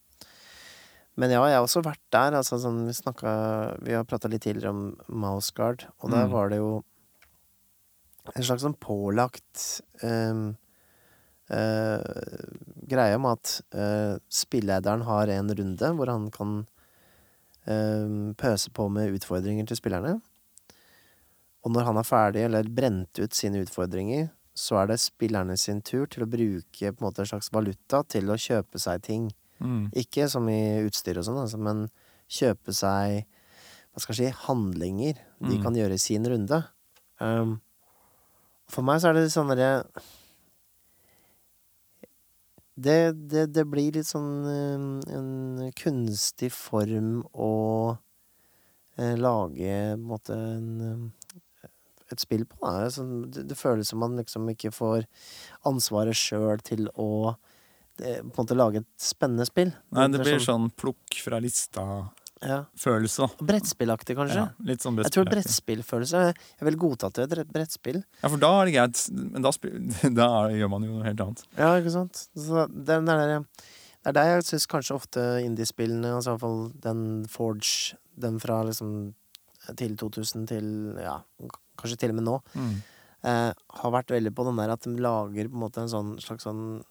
[1.16, 2.34] men ja, jeg har også vært der.
[2.40, 6.32] Altså, sånn, vi, snakket, vi har prata litt tidligere om Mouseguard, og der Mm.
[6.32, 6.72] var det jo
[8.34, 10.56] en slags sånn pålagt um,
[11.52, 12.00] uh,
[12.88, 16.54] greie om at uh, spillederen har en runde hvor han kan
[17.68, 20.20] um, pøse på med utfordringer til spillerne.
[21.64, 25.80] Og når han er ferdig, eller brent ut sine utfordringer, så er det spillerne sin
[25.82, 29.28] tur til å bruke på en måte en slags valuta til å kjøpe seg ting.
[29.58, 29.88] Mm.
[29.98, 31.88] Ikke som i utstyr og sånn, altså, men
[32.30, 33.24] kjøpe seg
[33.94, 35.62] hva skal jeg si, handlinger de Mm.
[35.62, 36.64] kan gjøre i sin runde.
[37.20, 37.60] Um,
[38.66, 39.84] for meg så er det sånn derre
[42.74, 47.52] det, det, det blir litt sånn um, en kunstig form å
[48.98, 51.04] eh, lage på en måte en, um,
[52.14, 52.58] et spill på.
[52.94, 55.04] Sånn, det, det føles som man liksom ikke får
[55.68, 57.34] ansvaret sjøl til å
[58.00, 59.70] det, på en måte lage et spennende spill.
[59.94, 63.44] Nei, det blir sånn plukk fra lista-følelse, ja.
[63.46, 64.40] Brettspillaktig, kanskje.
[64.42, 65.78] Ja, litt sånn Jeg tror brettspillaktig.
[65.78, 66.24] brettspillfølelse
[66.58, 68.00] Jeg vil godta at det er et brettspill.
[68.20, 69.04] Ja, for da er det greit.
[69.14, 69.78] Men da, spil-
[70.20, 71.44] da gjør man jo noe helt annet.
[71.56, 72.24] Ja, ikke sant?
[72.34, 76.44] Så det, er der, det er der jeg syns kanskje ofte indiespillene, altså i hvert
[76.44, 77.96] fall den Forge,
[78.26, 79.14] den fra liksom
[79.78, 80.66] tidlig 2000 til
[81.00, 81.20] ja,
[81.80, 82.74] kanskje til og med nå, Mm.
[83.24, 86.14] eh, har vært veldig på den der at de lager på en måte en sånn
[86.20, 86.82] slags sånn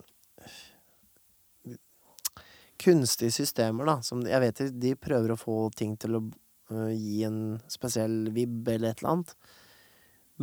[2.84, 3.98] kunstige systemer, da.
[4.04, 6.22] Som jeg vet de prøver å få ting til å
[6.74, 9.36] uh, gi en spesiell vibb eller et eller annet.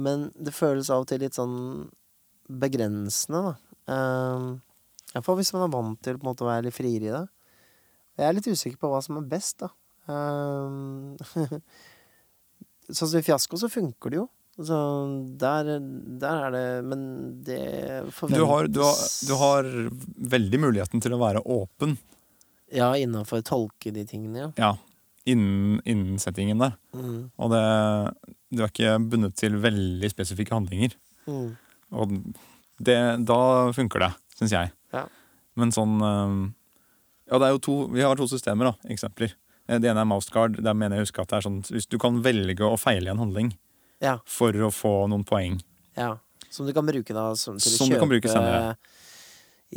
[0.01, 1.91] Men det føles av og til litt sånn
[2.51, 3.55] begrensende, da.
[3.91, 4.59] Uh,
[5.11, 7.25] Iallfall hvis man er vant til på en måte å være litt friere i det.
[8.21, 9.71] Jeg er litt usikker på hva som er best, da.
[10.11, 11.17] Um,
[12.97, 14.27] sånn som i Fiasko så funker det jo.
[14.61, 14.77] Så
[15.41, 15.69] der,
[16.21, 17.03] der er det Men
[17.47, 17.61] det
[18.13, 18.99] forventes Du, har, du, har,
[19.29, 19.69] du har
[20.35, 21.95] veldig muligheten til å være åpen
[22.75, 24.51] Ja, innafor tolke de tingene, ja.
[24.61, 24.73] ja,
[25.31, 26.77] innen, innen settingen der.
[26.95, 27.31] Mm.
[27.35, 27.63] Og det,
[28.55, 30.95] du er ikke bundet til veldig spesifikke handlinger.
[31.27, 31.49] Mm.
[31.99, 32.15] Og
[32.79, 33.41] det, da
[33.75, 34.71] funker det, syns jeg.
[34.95, 35.03] Ja.
[35.59, 36.39] Men sånn øhm,
[37.27, 38.91] Ja, det er jo to Vi har to systemer, da.
[38.95, 39.35] Eksempler.
[39.71, 40.59] Eh, Det ene er Mouseguard.
[40.61, 43.15] Der mener jeg husker at det er sånn hvis du kan velge å feile i
[43.15, 43.53] en handling
[44.03, 44.19] Ja.
[44.27, 45.61] for å få noen poeng.
[45.97, 46.17] ja.
[46.51, 48.77] Som du kan bruke da som, til Som å du kan kjøpe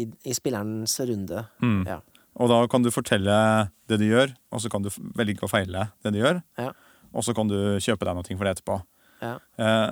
[0.02, 1.44] i, i spillerens runde.
[1.62, 1.84] Mm.
[1.86, 2.00] Ja.
[2.42, 5.92] Og da kan du fortelle det du gjør, og så kan du velge å feile
[6.02, 6.40] det du gjør.
[6.58, 6.72] Ja.
[7.14, 8.80] Og så kan du kjøpe deg noe for det etterpå.
[9.22, 9.36] Ja.
[9.62, 9.92] Eh,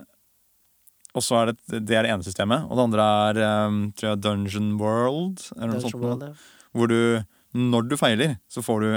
[1.14, 2.66] og så er det, det er det ene systemet.
[2.66, 5.46] Og det andre er eh, tror jeg Dungeon World.
[5.60, 6.02] Eller noe Dungeon sånt.
[6.02, 6.34] World, ja.
[6.74, 7.00] Hvor du,
[7.54, 8.92] når du feiler, så får du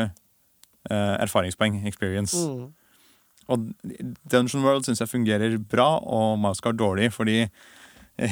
[0.93, 2.37] erfaringspoeng, experience.
[2.37, 2.73] Mm.
[3.53, 3.65] Og
[4.33, 7.43] Dungeon World syns jeg fungerer bra, og Mouseguard dårlig, fordi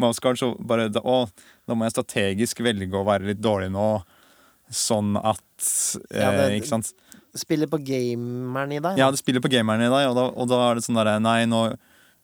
[0.00, 1.26] Mouseguard så bare da, å,
[1.68, 3.88] da må jeg strategisk velge å være litt dårlig nå,
[4.68, 5.68] sånn at
[6.12, 6.92] eh, Ja, det- Ikke sant?
[7.38, 8.98] Spiller på gameren i deg.
[8.98, 11.18] Ja, det spiller på gameren i deg, og da, og da er det sånn derre
[11.22, 11.60] Nei, nå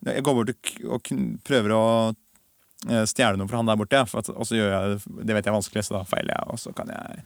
[0.09, 1.11] Jeg går bort og, og
[1.47, 1.83] prøver å
[2.89, 5.45] eh, stjele noe fra han der borte, at, og så gjør jeg det Det vet
[5.47, 7.25] jeg er vanskelig, så da feiler jeg, og så kan jeg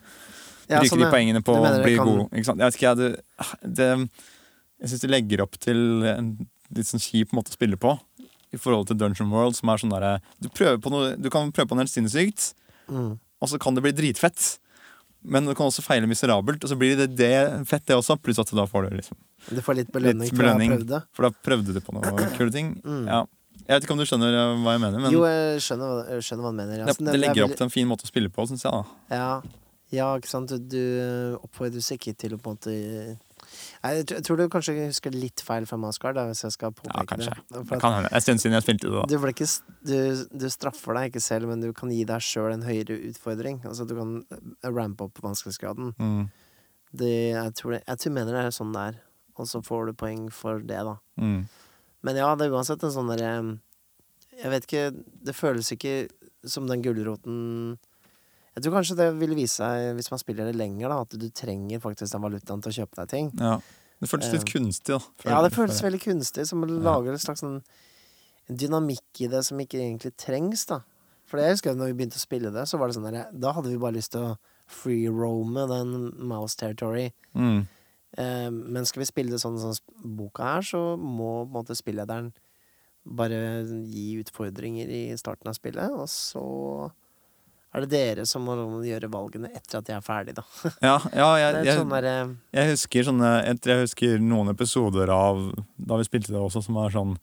[0.69, 2.25] Ja, bruke sånn, de poengene på å bli kan- god.
[2.33, 2.61] Ikke sant?
[2.61, 3.89] Jeg vet ikke, jeg, det, det,
[4.83, 5.81] jeg syns det legger opp til
[6.13, 6.31] en
[6.77, 7.95] litt sånn kjip måte å spille på.
[8.53, 11.85] I forhold til Dungeon World, som er sånn derre du, du kan prøve på noe
[11.85, 12.55] helt sinnssykt,
[12.89, 13.19] Mm.
[13.43, 14.59] og så kan det bli dritfett.
[15.23, 18.17] Men du kan også feile miserabelt, og så blir det, det fett, det også.
[18.23, 19.17] Pluss at da får du liksom
[19.51, 20.87] Du får litt belønning Litt for å ha belønning.
[20.89, 21.03] det.
[21.13, 22.71] For da prøvde du på noe kule ting.
[22.85, 23.05] Mm.
[23.11, 23.25] Ja.
[23.69, 26.47] Jeg vet ikke om du skjønner eh, hva jeg mener, men Jo, jeg skjønner, skjønner
[26.47, 26.77] hva du mener.
[26.79, 28.73] det, Altså, det det, legger opp til en fin måte å spille på, syns jeg.
[28.73, 29.43] da Ja,
[29.95, 30.49] ja ikke sant.
[30.51, 32.75] Du, du oppfordres ikke til å på en måte
[33.83, 37.05] Jeg tror- jeg tror du kanskje husker litt feil fra Mascard, hvis jeg skal Ja,
[37.09, 37.33] kanskje.
[37.49, 37.63] det.
[37.71, 38.11] Det kan hende.
[38.11, 38.93] Jeg en stund siden jeg spilte det.
[38.93, 39.49] da du, ikke,
[39.89, 43.63] du, du straffer deg ikke selv, men du kan gi deg sjøl en høyere utfordring.
[43.65, 45.95] Altså Du kan eh, rampe opp vanskelighetsgraden.
[45.99, 46.29] mm.
[46.93, 48.95] Det, jeg, tror det, jeg tror mener det er sånn det er,
[49.37, 50.95] og så får du poeng for det, da.
[51.21, 51.43] Mm.
[52.03, 53.59] Men ja, det er uansett en sånn derre
[54.39, 54.85] Jeg vet ikke
[55.27, 56.09] Det føles ikke
[56.47, 57.79] som den gulroten
[58.59, 61.29] Jeg tror kanskje det vil vise seg, hvis man spiller det lenger, da, at du
[61.31, 63.29] trenger faktisk den valutaen til å kjøpe deg ting.
[63.39, 63.61] Ja.
[64.03, 65.31] Det føltes litt Eh, kunstig, da.
[65.31, 67.61] Ja, det føles veldig kunstig, som å lage en slags sånn
[68.51, 70.81] dynamikk i det som ikke egentlig trengs, da.
[71.29, 73.53] For jeg husker når vi begynte å spille det, så var det sånn der Da
[73.53, 74.37] hadde vi bare lyst til å
[74.69, 77.13] free-roame den mouse territory.
[77.35, 77.67] Mm.
[78.19, 81.77] Eh, men skal vi spille det sånn som boka her, så må på en måte
[81.79, 82.33] spillederen
[83.09, 86.91] bare gi utfordringer i starten av spillet, og så
[87.75, 88.55] er det dere som må
[88.87, 90.45] gjøre valgene etter at jeg er ferdig, da.
[90.89, 95.43] Ja, ja jeg, er jeg, sånn jeg husker sånne jeg, jeg husker noen episoder av
[95.77, 97.17] da vi spilte det også, som var sånn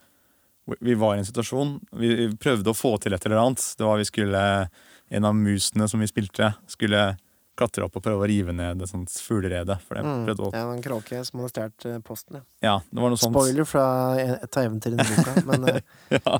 [0.70, 3.62] vi- Vi var i en situasjon Vi prøvde å få til et eller annet.
[3.78, 4.70] Det var vi skulle
[5.14, 7.18] En av musene som vi spilte, skulle
[7.56, 9.78] klatre opp og prøve å rive ned et sånt fuglerede.
[9.86, 12.44] For det mm, Ja, en kråke som hadde stjålet eh, posten, ja.
[12.66, 13.36] Ja, det var noe sånt.
[13.38, 13.86] Spoiler fra
[14.20, 15.82] et av eventyrene i boka, men eh,
[16.18, 16.40] Ja.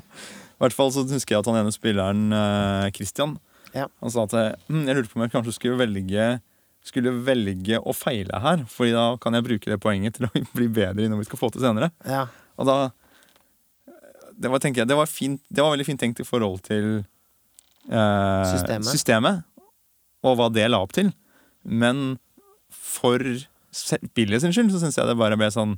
[0.56, 3.38] I hvert fall så husker jeg at han ene spilleren, eh, Christian,
[3.76, 3.86] Ja.
[4.00, 4.34] han sa at
[4.70, 6.28] hm, jeg lurte på om jeg kanskje skulle velge
[6.86, 10.68] skulle velge å feile her, Fordi da kan jeg bruke det poenget til å bli
[10.70, 11.90] bedre i noe vi skal få til senere.
[12.06, 12.26] ja.
[12.56, 12.76] Og da
[14.36, 17.04] Det var, jeg, det var, fint, det var veldig fint tenkt i forhold til
[17.90, 18.88] eh, Systemet.
[18.90, 19.42] systemet,
[20.24, 21.10] og hva det la opp til.
[21.64, 22.18] Men
[22.70, 23.20] for
[23.76, 25.76] spillet sin skyld så syns jeg det bare ble sånn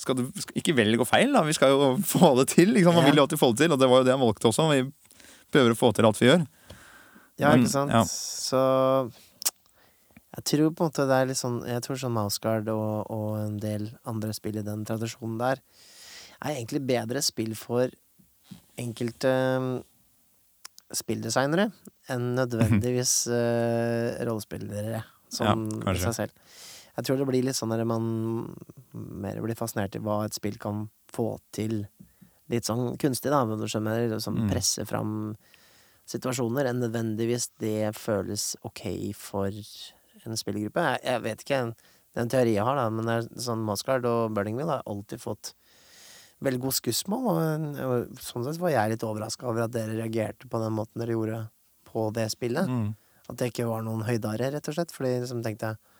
[0.00, 1.42] skal du, skal, Ikke velg å feil, da.
[1.46, 2.72] Vi skal jo få det til.
[2.74, 2.94] Liksom.
[2.96, 3.10] Man Ja.
[3.10, 4.66] vil jo alltid få det til, og det var jo det han valgte også.
[4.72, 4.80] Vi
[5.54, 6.46] prøver å få til alt vi gjør.
[7.40, 7.90] Ja, Men, ikke sant?
[7.90, 8.02] ja.
[8.06, 8.60] Så
[10.34, 13.38] jeg tror på en måte det er litt sånn Jeg tror sånn Mouseguard og, og
[13.42, 15.60] en del andre spill i den tradisjonen der
[16.44, 17.88] er egentlig bedre spill for
[18.78, 19.68] enkelte um,
[20.94, 21.68] spilldesignere
[22.12, 25.00] enn nødvendigvis uh, rollespillere
[25.32, 26.34] som Ja, seg selv.
[26.94, 28.04] Jeg tror det blir litt sånn at man
[28.94, 31.80] mer blir fascinert i hva et spill kan få til
[32.52, 34.50] litt sånn kunstig, da, men du skjønner, som Mm.
[34.52, 35.34] presser fram
[36.10, 38.84] situasjoner, enn nødvendigvis det føles ok
[39.16, 39.50] for
[40.24, 40.84] en spillergruppe.
[40.94, 41.60] Jeg, jeg vet ikke,
[42.14, 44.84] det er en teori jeg har, da, men det er sånn Mascard og Burningville har
[44.90, 45.54] alltid fått
[46.44, 50.50] veldig god skussmål, og, og sånn sett var jeg litt overraska over at dere reagerte
[50.50, 51.40] på den måten dere gjorde
[51.88, 52.68] på det spillet.
[52.68, 52.92] Mm.
[53.30, 55.93] At det ikke var noen høydare, rett og slett, fordi liksom tenkte jeg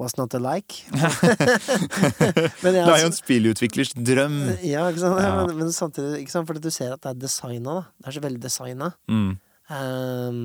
[0.00, 0.82] Was not alike.
[0.90, 4.40] men Det er jo en spillutviklers drøm.
[4.66, 5.20] ja, ikke sant?
[5.22, 5.34] Ja.
[5.38, 6.48] Men, men samtidig, ikke sant?
[6.50, 7.76] Fordi du ser at det er designa.
[8.02, 8.90] Det er så veldig designa.
[9.06, 9.36] Mm.
[9.70, 10.40] Um,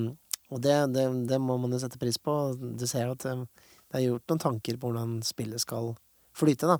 [0.53, 2.35] og det, det, det må man jo sette pris på.
[2.59, 3.47] Du ser jo at um,
[3.89, 5.95] det er gjort noen tanker på hvordan spillet skal
[6.38, 6.77] flyte, da.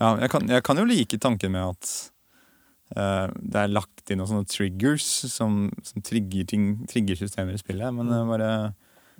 [0.00, 1.94] Ja, jeg kan, jeg kan jo like tanken med at
[2.96, 7.64] uh, det er lagt inn noen sånne triggers som, som trigger, ting, trigger systemer i
[7.64, 7.88] spillet.
[7.96, 8.52] Men jeg, bare,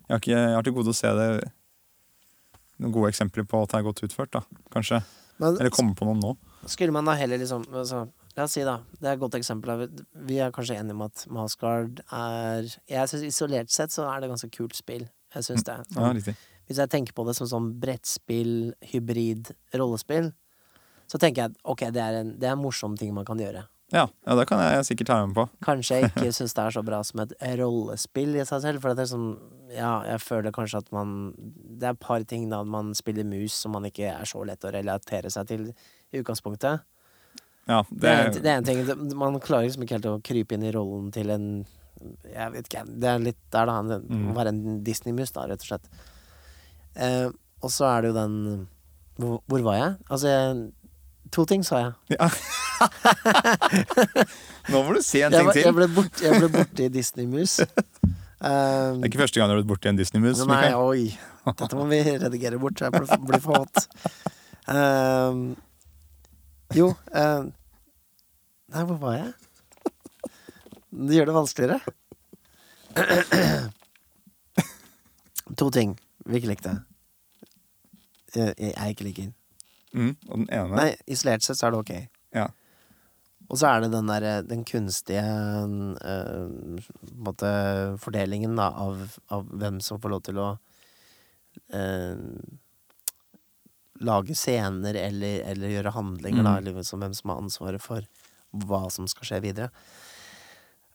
[0.05, 1.29] jeg, har ikke, jeg har til gode å se det
[2.91, 4.33] gode eksempler på at det er godt utført.
[4.35, 4.43] da,
[4.75, 5.03] kanskje.
[5.39, 6.33] Men Eller komme på noen nå.
[6.71, 8.79] skulle man da heller liksom altså, La oss si, da.
[8.97, 9.89] Det er et godt eksempel.
[10.25, 14.31] Vi er kanskje enige om at Mascard er Jeg synes Isolert sett så er det
[14.31, 15.05] ganske kult spill.
[15.35, 15.77] Jeg syns det.
[15.97, 16.13] Ja,
[16.69, 20.31] hvis jeg tenker på det som sånn brettspill, hybrid, rollespill,
[21.11, 23.41] så tenker jeg at ok, det er en, det er en morsom ting man kan
[23.41, 23.67] gjøre.
[23.93, 25.45] Ja, ja, det kan jeg sikkert ta med på.
[25.65, 28.81] Kanskje jeg ikke syns det er så bra som et rollespill i seg selv.
[28.81, 29.27] For det er sånn
[29.73, 33.53] Ja, jeg føler kanskje at man Det er et par ting da man spiller mus
[33.53, 35.69] som man ikke er så lett å relatere seg til
[36.13, 36.83] i utgangspunktet.
[37.69, 40.57] Ja, Det det, er, det er en ting Man klarer liksom ikke helt å krype
[40.57, 41.47] inn i rollen til en
[42.27, 43.77] Jeg vet ikke, det er litt der, da.
[43.93, 45.87] det- må Å være en Disney-mus, da, rett og slett.
[46.97, 47.29] Eh,
[47.63, 48.35] og så er det jo den
[49.21, 49.95] Hvor, hvor var jeg?
[50.11, 50.73] Altså, jeg,
[51.31, 52.19] to ting sa jeg.
[52.19, 52.29] ja.
[54.73, 55.75] Nå må du si en ting var- jeg til.
[55.77, 57.53] ble bort- jeg ble borti Disney-mus.
[57.63, 57.67] Um,
[59.03, 60.39] Det er ikke første gang du har blitt borti en Disney-mus.
[60.51, 61.03] Nei, oi.
[61.47, 63.77] Dette må vi redigere bort, så jeg blir- blir for hot.
[64.71, 65.39] Um,
[66.73, 67.45] jo um,
[68.73, 69.31] Nei, hvor var jeg?
[70.93, 71.81] Det gjør det vanskeligere.
[75.59, 75.91] To ting
[76.25, 76.71] vi ikke likte.
[78.37, 79.27] Jeg, jeg ikke liker.
[79.93, 81.93] Mm, og den ene Nei, isolert sett så er det ok.
[83.53, 86.87] Og så er det den der, den kunstige eh,
[87.21, 87.53] måte
[88.01, 90.49] fordelingen da av, av hvem som får lov til å
[91.77, 92.17] eh,
[94.09, 96.57] lage scener eller, eller gjøre handlinger, da.
[96.57, 96.59] Mm.
[96.63, 98.09] Eller liksom hvem som har ansvaret for
[98.65, 99.69] hva som skal skje videre.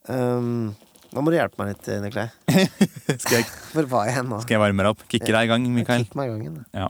[0.09, 0.73] Um,
[1.13, 2.27] nå må du hjelpe meg litt, Nikolai.
[3.21, 4.41] skal, jeg, Hvor var jeg nå?
[4.43, 5.05] skal jeg varme deg opp?
[5.13, 6.07] Kikke deg i gang, Mikael?
[6.07, 6.61] Kikk meg i gangen.
[6.73, 6.87] da.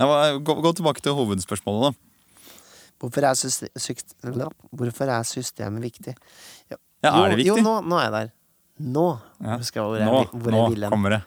[0.00, 2.09] Ja, gå, gå tilbake til hovedspørsmålet, da.
[3.00, 6.14] Hvorfor er, hvorfor er systemet viktig?
[6.70, 6.76] Ja,
[7.24, 7.56] er det viktig?
[7.56, 8.32] Jo, nå, nå er jeg der.
[8.80, 9.06] Nå
[9.40, 9.56] Ja.
[9.60, 10.90] husker jeg hvor jeg, Nå, hvor nå jeg vil hen.
[10.92, 11.22] kommer det.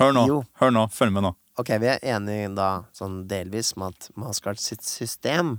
[0.00, 0.26] Hør nå.
[0.28, 0.38] Jo.
[0.60, 0.86] Hør nå.
[0.92, 1.34] Følg med nå.
[1.58, 5.58] Ok, vi er enige da, sånn delvis, med at Maskart sitt system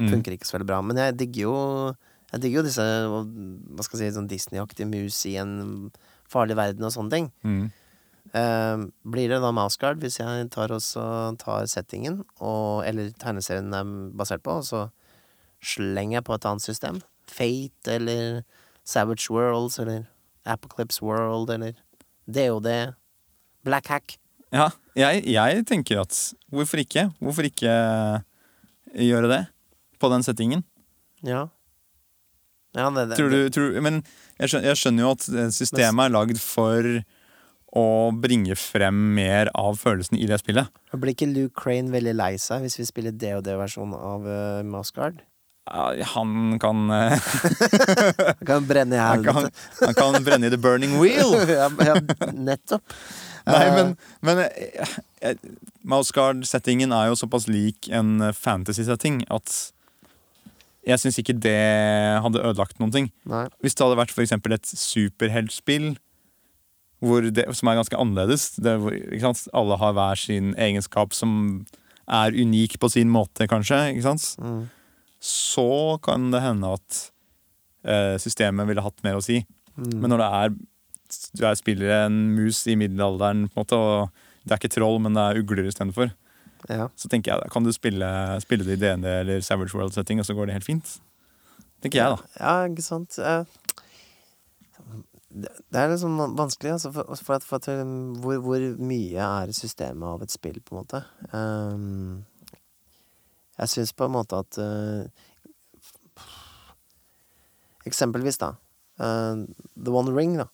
[0.00, 0.08] Mm.
[0.08, 0.80] funker ikke så veldig bra.
[0.80, 1.96] Men jeg digger jo
[2.32, 5.90] Jeg digger jo disse hva skal jeg si, sånn Disney-aktige mus i en
[6.30, 7.32] farlig verden og sånne ting.
[7.44, 7.72] Mm.
[8.32, 13.74] Uh, blir det da Maskart hvis jeg tar, også, tar settingen, og, eller tegneserien den
[13.74, 14.84] er basert på, og så
[15.64, 17.02] slenger jeg på et annet system?
[17.30, 18.42] Fate eller
[18.84, 20.08] Savage Worlds eller
[20.48, 21.76] Apocalypse World eller
[22.26, 22.94] DOD?
[23.64, 24.16] Black Hack?
[24.50, 26.16] Ja, jeg, jeg tenker at
[26.50, 27.10] Hvorfor ikke?
[27.20, 27.70] Hvorfor ikke
[28.96, 29.44] gjøre det
[30.00, 30.64] på den settingen?
[31.22, 31.46] Ja.
[32.74, 34.00] ja det, det, Tror du, tror, men
[34.40, 36.88] jeg skjønner, jeg skjønner jo at eh, systemet er lagd for
[37.70, 40.72] å bringe frem mer av følelsen i det spillet.
[40.90, 45.20] Blir ikke Luke Crane veldig lei seg hvis vi spiller DOD-versjon av uh, Mouseguard?
[45.70, 47.14] Han kan eh,
[48.18, 49.84] Han kan brenne i han kan, helvete.
[49.86, 51.34] han kan brenne i the burning wheel!
[51.48, 51.98] ja, ja,
[52.34, 52.82] nettopp.
[53.46, 55.36] Nei, Eh, men, men eh, eh,
[55.88, 59.54] Mouseguard-settingen er jo såpass lik en eh, fantasy-setting at
[60.86, 61.56] jeg syns ikke det
[62.24, 63.10] hadde ødelagt noen ting.
[63.28, 63.46] Nei.
[63.60, 65.92] Hvis det hadde vært for eksempel et superheltspill
[67.00, 68.74] som er ganske annerledes det?
[69.56, 71.62] Alle har hver sin egenskap som
[72.10, 73.78] er unik på sin måte, kanskje.
[73.94, 74.26] Ikke sant?
[74.40, 74.64] Mm.
[75.20, 77.00] Så kan det hende at
[77.84, 79.42] eh, systemet ville hatt mer å si.
[79.76, 79.96] Mm.
[80.00, 80.58] Men når det er
[81.34, 85.00] du er spiller en mus i middelalderen, på en måte, og det er ikke troll,
[85.02, 86.12] men det er ugler istedenfor,
[86.68, 86.88] ja.
[86.94, 88.10] så tenker jeg kan du spille,
[88.44, 90.98] spille det i DND eller Savage World-setting, og så går det helt fint.
[91.82, 92.32] Tenker jeg, da.
[92.38, 93.18] Ja, ikke sant.
[93.18, 93.42] Eh,
[95.30, 99.22] Det det er liksom vanskelig, altså, for, for at, for at um, hvor, hvor mye
[99.22, 101.02] er systemet av et spill, på en måte.
[101.30, 102.24] Um,
[103.60, 105.26] jeg syns på en måte at eh,
[107.88, 108.54] Eksempelvis, da.
[109.00, 109.44] eh,
[109.76, 110.46] The One Ring, da,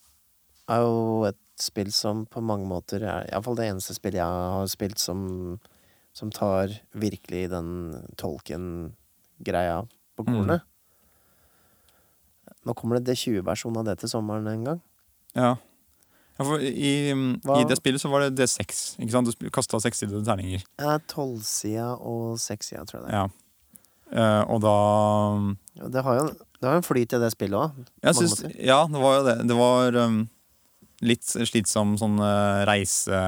[0.71, 4.69] er jo et spill som på mange måter er Iallfall det eneste spillet jeg har
[4.71, 5.21] spilt som,
[6.15, 7.71] som tar virkelig den
[8.21, 9.83] Tolkien-greia
[10.17, 10.61] på Mm.
[12.67, 14.81] Nå kommer det D20-versjon av det til sommeren en gang.
[15.37, 15.57] Ja.
[16.37, 18.85] Ja for i, I det spillet så var det D6.
[19.01, 19.33] Ikke sant?
[19.33, 20.65] Du kasta sekssidede terninger.
[20.83, 23.19] Ja, Tolvsida og sekssida, tror jeg det er.
[23.23, 23.27] Ja.
[24.07, 24.77] Eh, og da
[25.81, 27.75] Ja, Det har jo det har en flyt i det spillet òg.
[28.03, 29.35] Ja, det var jo det.
[29.49, 30.23] Det var um,
[31.05, 33.21] litt slitsom sånn uh, reise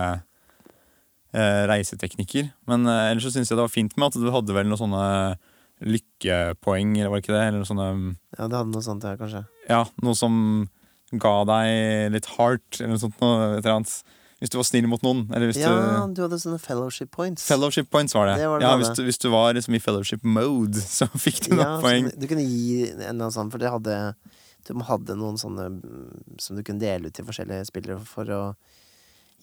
[1.29, 2.47] Uh, reiseteknikker.
[2.64, 4.81] Men uh, ellers så syns jeg det var fint med at du hadde vel noen
[4.81, 5.03] sånne
[5.85, 7.42] lykkepoeng, eller var det ikke det?
[7.51, 7.88] Eller noe sånne
[8.33, 9.42] Ja, det hadde noe sånt, her, kanskje.
[9.68, 10.38] Ja, noe som
[11.16, 13.21] ga deg litt heart, eller noe sånt.
[13.23, 13.94] Noe, et eller annet.
[14.38, 15.25] Hvis du var snill mot noen.
[15.35, 15.71] Eller hvis Ja,
[16.07, 17.42] du du hadde sånne fellowship points.
[17.49, 18.37] Fellowship points var det.
[18.38, 21.49] Det var det ja, hvis du, hvis du var liksom i fellowship mode, så fikk
[21.49, 22.11] du ja, noen poeng.
[22.14, 23.97] Du kunne gi en eller annen sånn, for det hadde
[24.68, 28.42] Du hadde noen sånne mm, som du kunne dele ut til forskjellige spillere for å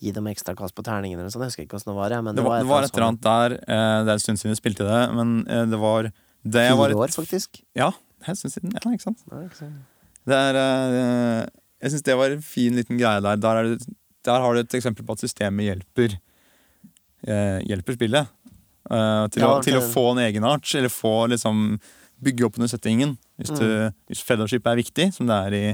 [0.00, 1.44] gi dem ekstra kast på terningen eller sånn.
[1.44, 3.56] Jeg husker ikke åssen det var, men Det var, det var et eller annet der.
[3.64, 6.08] eh, det er en stund siden vi spilte det, men eh, det var
[6.46, 7.60] det Fire år, faktisk.
[7.74, 7.90] Ja,
[8.24, 8.72] en stund siden.
[8.76, 9.24] Ja, ikke sant?
[9.32, 9.95] Ja, ikke sant.
[10.26, 11.46] Det er, eh,
[11.84, 13.36] jeg syns det var en fin liten greie der.
[13.42, 13.86] Der, er det,
[14.26, 16.16] der har du et eksempel på at systemet hjelper
[17.26, 18.32] eh, Hjelper spillet.
[18.90, 21.78] eh, til, Ja, å, til å få en egenart, eller få liksom
[22.22, 23.16] bygge opp under settingen.
[23.38, 23.66] Hvis, du,
[24.08, 25.64] hvis fellowship er viktig, som det er i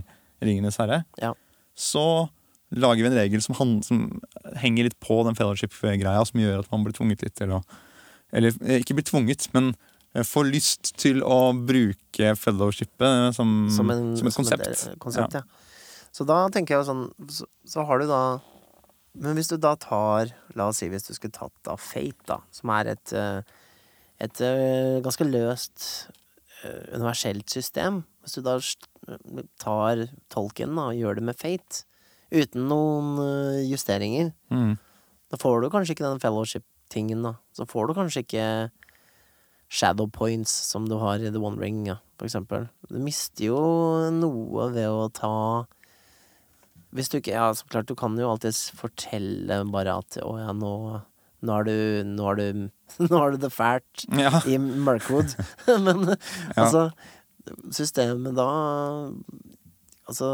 [0.42, 1.32] Ringenes herre, Ja.
[1.78, 2.28] så
[2.74, 4.20] lager vi en regel som, han, som
[4.58, 7.62] henger litt på den fellowship-greia, som gjør at man blir tvunget litt til å
[8.32, 9.74] Eller ikke blir tvunget, men
[10.28, 14.64] får lyst til å bruke fellowshipet som, Som, en, som et konsept.
[14.68, 15.42] del- konsept ja.
[16.12, 18.18] Så da tenker jeg jo sånn så, så har du da
[19.16, 22.38] Men hvis du da tar La oss si hvis du skulle tatt da Fate, da,
[22.52, 23.40] som er et eh,
[24.22, 25.86] et eh, ganske løst
[26.62, 28.02] eh, universelt system.
[28.22, 28.58] Hvis du da
[29.58, 31.82] tar tolken da, og gjør det med Fate,
[32.32, 33.16] uten noen
[33.66, 34.76] justeringer, Mm.
[35.32, 37.34] da får du kanskje ikke den fellowship-tingen, da.
[37.56, 38.46] Så får du kanskje ikke
[39.72, 42.66] shadow points som du har i The One Ring, ja, for eksempel.
[42.90, 43.60] Du mister jo
[44.12, 45.30] noe ved å ta
[46.92, 50.52] Hvis du ikke Ja, så klart, du kan jo alltids fortelle bare at å ja,
[50.52, 50.74] nå
[51.42, 52.44] nå har, du Nå har du
[53.08, 54.42] Nå har du det fælt Ja.
[54.46, 55.32] i Mirkwood.
[55.86, 56.04] Men
[56.54, 56.90] altså
[57.74, 58.50] Systemet da
[60.06, 60.28] Altså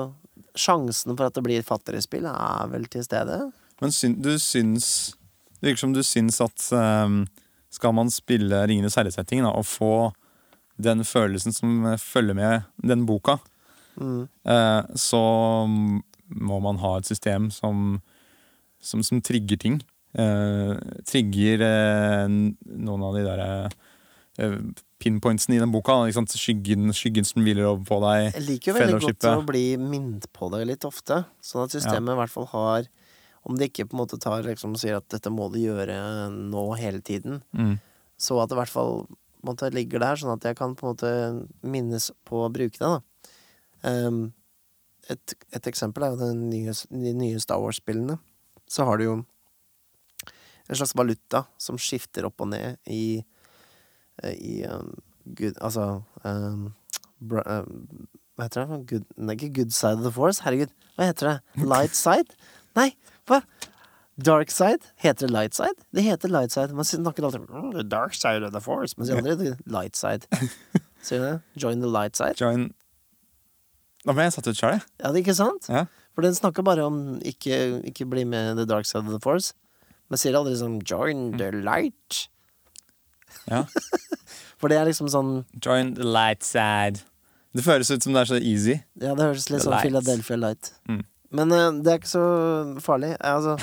[0.58, 3.36] Sjansen for at det blir et fattigere spill, er vel til stede.
[3.78, 4.88] Men syn, du syns
[5.60, 7.20] Det virker som du syns at ehm,
[7.78, 9.92] skal man spille Ringenes herre-settingen og få
[10.78, 13.38] den følelsen som følger med den boka,
[13.98, 14.28] Mm.
[14.46, 15.18] eh, så
[15.66, 17.96] må man ha et system som,
[18.78, 19.80] som, som trigger ting.
[20.14, 20.74] Eh,
[21.08, 23.42] trigger eh, noen av de der
[24.38, 24.54] eh,
[25.02, 25.96] pinpointsene i den boka.
[26.30, 28.28] Skyggen, skyggen som hviler over på deg.
[28.36, 31.24] Jeg liker jo veldig godt å bli minnet på det litt ofte.
[31.42, 32.88] Sånn at systemet i hvert fall har
[33.44, 35.96] Om de ikke på en måte tar liksom sier at dette må du gjøre
[36.32, 37.78] nå hele tiden, Mm.
[38.18, 39.06] så at det i hvert fall
[39.46, 41.10] måte ligger der, sånn at jeg kan på en måte
[41.62, 42.80] minnes på å bruke det.
[42.80, 43.00] da
[43.86, 44.32] Um,
[45.08, 48.16] et, et eksempel er jo den nye, de nye Star Wars-spillene.
[48.66, 49.12] Så har du jo
[50.68, 53.22] en slags valuta som skifter opp og ned i
[54.34, 54.90] i um,
[55.38, 56.72] good, Altså um,
[57.22, 57.86] bra, um,
[58.34, 58.80] Hva heter det?
[58.90, 60.42] Good, nei, ikke good side of the force.
[60.42, 61.36] Herregud, hva heter det?
[61.70, 62.34] Light side?
[62.78, 62.92] Nei,
[63.28, 63.42] hva?
[64.18, 64.82] Dark side?
[65.02, 65.78] Heter det light side?
[65.94, 66.74] Det heter light side.
[66.74, 69.98] Man snakker alltid om the dark side of the force, Man sier aldri the light
[69.98, 70.26] side.
[71.06, 71.36] Sier du det?
[71.62, 72.34] Join the light side?
[72.40, 72.72] Join
[74.06, 74.82] Da ble jeg satt ut sjøl, jeg.
[75.02, 75.68] Ja, det er ikke sant?
[75.70, 75.84] Ja.
[76.16, 79.52] For den snakker bare om ikke, ikke bli med the dark side of the force.
[80.10, 82.24] Men sier aldri sånn join the light.
[83.50, 83.64] Ja.
[84.58, 87.04] For det er liksom sånn Join the light side.
[87.54, 88.78] Det føles ut som det er så easy.
[88.98, 89.86] Ja, det høres litt The sånn light.
[89.86, 90.72] Philadelphia Light.
[90.90, 91.04] Mm.
[91.34, 92.24] Men eh, det er ikke så
[92.80, 93.12] farlig.
[93.20, 93.56] Altså,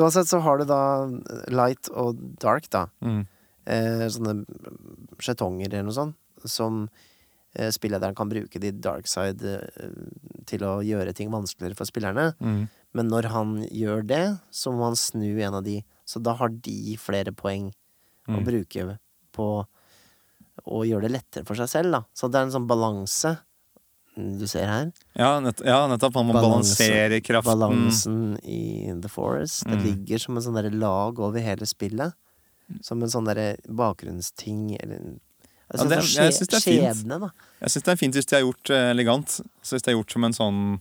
[0.00, 0.80] uansett så har du da
[1.52, 2.86] light og dark, da.
[3.04, 3.22] Mm.
[3.70, 4.38] Eh, sånne
[5.20, 6.16] skjetonger eller noe sånt,
[6.48, 6.86] som
[7.54, 9.98] eh, spillederen kan bruke de dark side eh,
[10.48, 12.30] til å gjøre ting vanskeligere for spillerne.
[12.40, 12.62] Mm.
[12.96, 15.80] Men når han gjør det, så må han snu en av de.
[16.08, 17.68] Så da har de flere poeng
[18.28, 18.44] å Mm.
[18.46, 18.98] bruke
[19.34, 19.44] på
[20.70, 22.00] å gjøre det lettere for seg selv, da.
[22.14, 23.40] Så det er en sånn balanse mm,
[24.16, 24.92] du ser her.
[25.16, 26.14] Ja, nett, ja, nettopp.
[26.18, 27.52] Han må Balanse- balansere kraften.
[27.58, 29.64] Balansen i The Forest.
[29.64, 29.84] Det Mm.
[29.84, 32.12] ligger som en sånn derre lag over hele spillet.
[32.82, 34.98] Som en sånn derre bakgrunnsting eller
[35.72, 36.82] Ja, det, det- skje- det er fint.
[36.96, 37.28] Skjebne, da.
[37.62, 39.26] Jeg syns det er fint hvis de er gjort eh, elegant.
[39.62, 40.80] Så hvis det er gjort som en sånn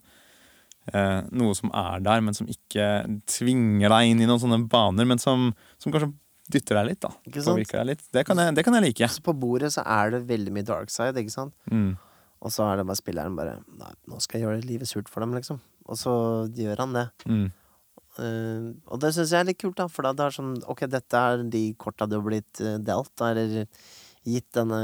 [0.94, 5.06] eh, Noe som er der, men som ikke tvinger deg inn i noen sånne baner,
[5.06, 6.14] men som, som kanskje
[6.50, 7.10] dytter deg litt, da.
[7.30, 8.02] Påvirker deg litt.
[8.12, 9.08] Det kan jeg, det kan jeg like.
[9.14, 11.54] Så på bordet så er det veldig mye dark side, ikke sant?
[11.70, 11.92] Mm.
[12.40, 15.26] Og så er det bare spilleren bare Nei, nå skal jeg gjøre livet surt for
[15.26, 15.60] dem, liksom.
[15.90, 16.12] Og så
[16.56, 17.08] gjør han det.
[17.28, 17.48] Mm.
[18.20, 20.84] Uh, og det syns jeg er litt kult, da, for da det er sånn Ok,
[20.92, 23.66] dette er de korta du har blitt uh, delt, eller
[24.28, 24.80] gitt denne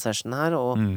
[0.00, 0.96] sessionen her, og Mm.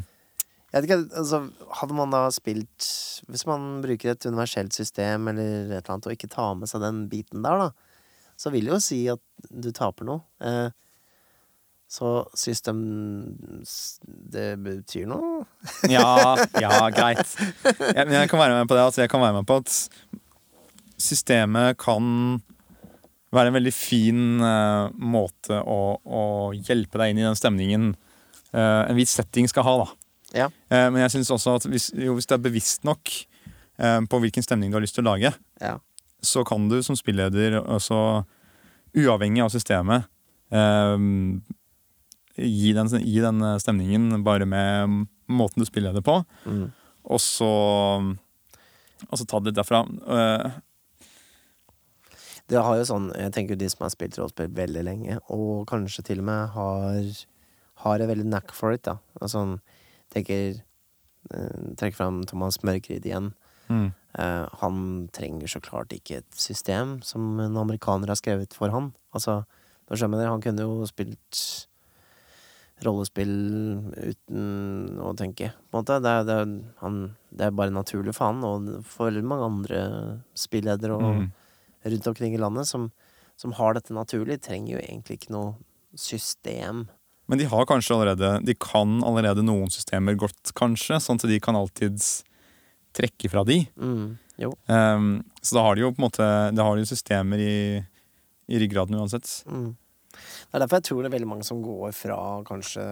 [0.69, 1.39] Jeg vet ikke, altså
[1.79, 2.85] Hadde man da spilt
[3.25, 6.83] Hvis man bruker et universelt system eller et eller annet, og ikke tar med seg
[6.83, 7.71] den biten der, da,
[8.37, 10.21] så vil det jo si at du taper noe.
[10.45, 10.69] Eh,
[11.89, 13.63] så system de
[14.29, 15.43] Det betyr noe.
[15.89, 17.31] Ja, ja, greit.
[17.65, 18.83] Jeg, men jeg kan være med på det.
[18.85, 19.73] Altså, jeg kan være med på at
[20.99, 22.37] systemet kan
[23.33, 26.21] være en veldig fin uh, måte å, å
[26.57, 29.73] hjelpe deg inn i den stemningen uh, en viss setting skal ha.
[29.83, 29.89] da.
[30.43, 30.47] Ja.
[30.69, 33.15] Uh, men jeg synes også at hvis, jo, hvis du er bevisst nok
[33.79, 35.29] på hvilken stemning du har lyst til å lage,
[35.63, 35.77] Ja.
[36.19, 38.25] så kan du som spilleder også,
[38.91, 40.03] uavhengig av systemet,
[42.39, 46.71] gi, den, gi den stemningen bare med måten du spiller det på, Mm.
[47.05, 47.49] og så,
[49.09, 49.83] og så ta det derfra.
[50.07, 50.49] Uh,
[52.49, 56.01] Det har jo sånn Jeg tenker de som har spilt rollespill veldig lenge, og kanskje
[56.07, 57.03] til og med har
[57.83, 58.97] Har en veldig knack for it, da.
[59.21, 59.53] Altså, sånn
[60.09, 60.57] Tenker
[61.29, 63.33] eh, Trekker fram Thomas Mørkrid igjen.
[63.69, 68.73] mm, Uh, han trenger så klart ikke et system som en amerikaner har skrevet for
[68.73, 68.87] han.
[69.13, 69.43] Altså,
[69.85, 71.41] nå skjønner jeg, han kunne jo spilt
[72.85, 73.31] rollespill
[73.97, 75.97] uten å tenke, på en måte.
[76.03, 76.53] Det er, det er,
[76.83, 76.99] han,
[77.31, 79.81] det er bare naturlig for han, og for mange andre
[80.37, 81.27] spilledere og Mm.
[81.91, 82.91] rundt omkring i landet som,
[83.39, 85.53] som har dette naturlig, trenger jo egentlig ikke noe
[85.95, 86.87] system.
[87.29, 91.39] Men de har kanskje allerede De kan allerede noen systemer godt, kanskje, sånn at de
[91.39, 92.23] kan alltids
[92.97, 93.59] trekke fra de.
[93.77, 94.53] Mm, jo.
[94.67, 95.11] Ehm,
[95.41, 97.85] så da har de jo på en måte Da har de systemer i,
[98.49, 99.29] i ryggraden uansett.
[99.45, 99.75] Mm.
[100.49, 102.85] Det er derfor jeg tror det er veldig mange som går fra kanskje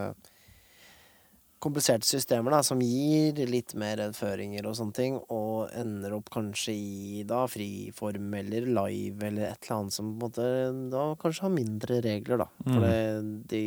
[1.64, 6.74] kompliserte systemer da, som gir litt mer føringer og sånne ting, og ender opp kanskje
[6.74, 10.48] i da friform eller live eller et eller annet som på en måte
[10.94, 12.50] da kanskje har mindre regler, da.
[12.66, 12.74] Mm.
[12.76, 13.64] For de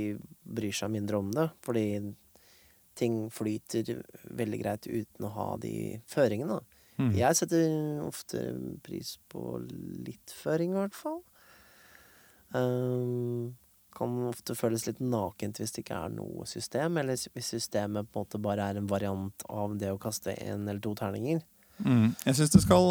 [0.60, 1.86] bryr seg mindre om det, fordi
[3.00, 3.96] ting flyter
[4.38, 5.74] veldig greit uten å ha de
[6.10, 6.60] føringene.
[7.00, 7.12] Mm.
[7.16, 8.42] Jeg setter ofte
[8.84, 11.22] pris på litt føring, i hvert fall.
[12.56, 13.52] Ehm,
[13.94, 18.22] kan ofte føles litt nakent hvis det ikke er noe system, eller hvis systemet på
[18.22, 21.42] en måte bare er en variant av det å kaste én eller to terninger.
[21.84, 22.12] Mm.
[22.26, 22.90] Jeg syns det skal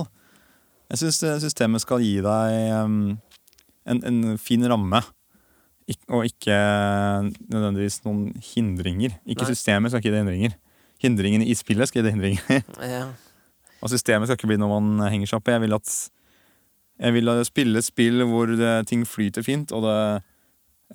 [0.89, 3.19] Jeg syns systemet skal gi deg um,
[3.85, 5.01] en, en fin ramme.
[5.89, 6.55] Ik og ikke
[7.49, 9.15] nødvendigvis noen hindringer.
[9.25, 9.53] Ikke Nei.
[9.53, 10.55] systemet skal ikke gi hindringer.
[11.01, 12.63] Hindringene i spillet skal gi deg hindringer.
[12.97, 13.03] Ja.
[13.79, 15.55] Og systemet skal ikke bli noe man henger seg opp i.
[15.55, 15.93] Jeg vil at
[16.99, 19.99] jeg vil at spille spill hvor det, ting flyter fint, og det,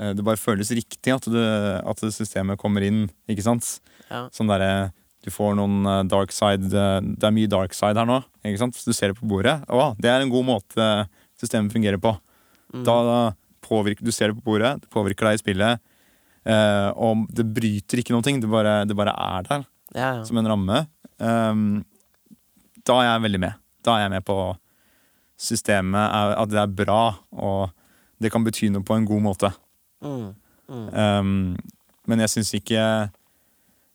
[0.01, 1.47] eh, det bare føles riktig at, det,
[1.81, 3.07] at systemet kommer inn.
[3.31, 3.79] Ikke sant?
[4.11, 4.27] ja.
[4.35, 4.93] Sånn derre
[5.25, 8.21] Du får noen eh, dark side eh, Det er mye dark side her nå.
[8.45, 8.77] Ikke sant?
[8.85, 9.57] Du ser det på bordet.
[9.73, 10.91] Å, det er en god måte
[11.41, 12.13] systemet fungerer på.
[12.75, 12.85] Mm.
[12.85, 12.99] Da
[13.65, 15.85] påvirker Du ser det på bordet, det påvirker deg i spillet.
[16.45, 18.43] Eh, og det bryter ikke noen ting.
[18.43, 20.25] Det bare, det bare er der ja, ja.
[20.29, 20.85] som en ramme.
[21.17, 21.85] Um,
[22.85, 23.63] da er jeg veldig med.
[23.85, 24.37] Da er jeg med på
[25.41, 27.70] systemet, er, at det er bra, og
[28.22, 29.51] det kan bety noe på en god måte.
[30.05, 30.32] Mm.
[30.68, 30.89] Mm.
[30.95, 31.57] Um,
[32.09, 32.80] men jeg syns ikke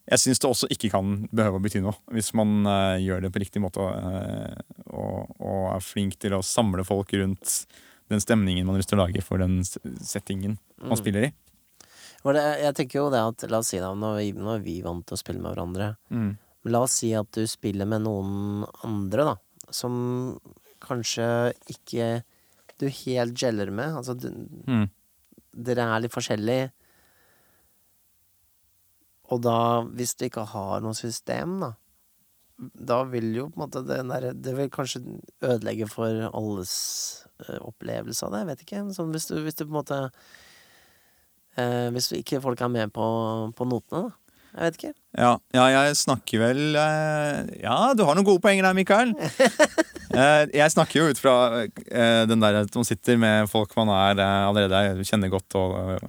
[0.10, 3.32] Jeg syns det også ikke kan behøve å bety noe, hvis man uh, gjør det
[3.34, 4.56] på riktig måte uh,
[4.90, 7.66] og, og er flink til å samle folk rundt
[8.10, 10.98] den stemningen man har lyst til å lage for den settingen man Mm.
[10.98, 11.32] spiller i.
[12.26, 14.64] Det, jeg tenker jo det at La oss si da, nå er vi, nå er
[14.66, 15.92] vi vant til å spille med hverandre.
[16.10, 16.32] Mm.
[16.74, 19.36] La oss si at du spiller med noen andre, da,
[19.72, 19.94] som
[20.84, 21.28] kanskje
[21.72, 22.10] ikke
[22.80, 23.96] du helt gjeller med.
[24.00, 24.30] Altså, du,
[24.70, 24.88] Mm.
[25.54, 26.70] dere er litt forskjellige.
[29.30, 29.58] Og da,
[29.94, 31.74] hvis du ikke har noe system, da
[32.60, 35.00] Da vil jo på en måte det der, Det vil kanskje
[35.42, 38.40] ødelegge for alles uh, opplevelse av det.
[38.42, 38.82] Jeg vet ikke.
[38.98, 40.00] Sånn hvis du, hvis du på en måte
[41.58, 43.06] uh, Hvis ikke folk er med på,
[43.56, 44.16] på notene, da.
[44.50, 44.94] Jeg vet ikke.
[45.16, 49.14] Ja, ja, jeg snakker vel uh, Ja, du har noen gode poenger der, Mikael.
[50.20, 53.92] Eh, jeg snakker jo ut fra eh, den der at man sitter med folk man
[53.94, 56.08] er eh, allerede kjenner godt og,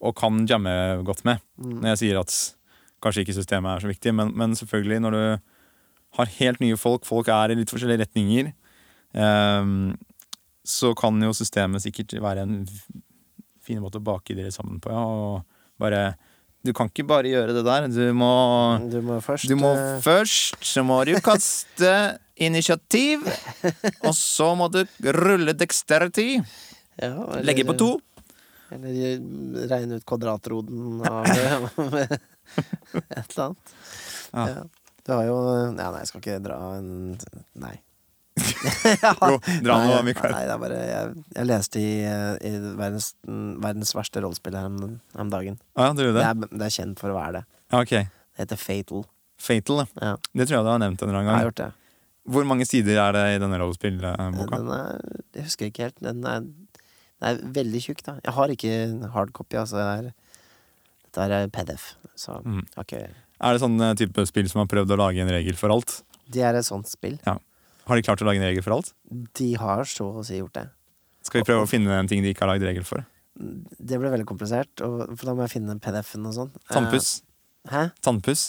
[0.00, 0.72] og kan jamme
[1.06, 1.42] godt med.
[1.58, 1.78] Mm.
[1.80, 2.36] Når jeg sier at
[3.02, 5.22] kanskje ikke systemet er så viktig, men, men selvfølgelig når du
[6.18, 8.52] har helt nye folk, folk er i litt forskjellige retninger,
[9.16, 9.74] eh,
[10.70, 12.58] så kan jo systemet sikkert være en
[13.64, 14.92] fin måte å bake dere sammen på.
[14.92, 16.12] Ja, og bare
[16.64, 17.86] Du kan ikke bare gjøre det der.
[17.88, 18.30] Du må
[18.92, 21.92] Du må først du må eh, først så må du kaste
[22.40, 23.24] initiativ,
[24.04, 24.82] og så må du
[25.16, 26.38] rulle dexterity.
[27.00, 27.90] ja, eller- Legge på to.
[28.70, 29.18] Eller
[29.72, 32.20] regne ut kvadratroden av et
[33.00, 33.74] eller annet.
[34.32, 34.44] Ja.
[34.46, 34.62] Ja.
[35.06, 36.90] Du har jo ja, Nei, jeg skal ikke dra en
[37.58, 37.76] Nei.
[39.30, 40.32] Jo, dra nå, Mikael.
[40.34, 44.98] Nei, det bare Jeg, jeg leste i, eh, i verdens, verdens verste rollespill her om,
[45.24, 45.56] om dagen.
[45.76, 46.24] Ah, ja, du Det det?
[46.28, 47.44] er, det er kjent for å være det.
[47.72, 47.94] Ja, ok.
[48.00, 49.04] Det heter Fatal.
[49.40, 49.86] Fatal, ja.
[50.10, 51.46] Ja, Det tror jeg du har nevnt en eller jeg har gang.
[51.50, 51.70] gjort det.
[52.30, 54.58] Hvor mange sider er det i denne rollespillboka?
[54.60, 55.00] Den er
[55.38, 55.98] Jeg husker ikke helt.
[56.04, 58.18] Den er, den er veldig tjukk, da.
[58.24, 58.74] Jeg har ikke
[59.16, 59.80] hardcopy, altså.
[59.80, 60.12] Det er,
[61.10, 62.60] dette er PDF, så Mm.
[62.78, 63.08] okay.
[63.40, 66.02] Er det sånn eh, type spill som har prøvd å lage en regel for alt?
[66.30, 67.16] Det er et sånt spill.
[67.90, 68.92] Har de klart å lage en regel for alt?
[69.34, 70.68] De har så å si gjort det.
[71.26, 73.02] Skal vi prøve å finne en ting de ikke har lagd regel for?
[73.34, 76.52] Det ble veldig komplisert, og, for da må jeg finne PDF-en og sånn.
[76.70, 77.10] Tannpuss.
[77.66, 77.82] Eh, hæ?
[78.04, 78.44] Tannpuss.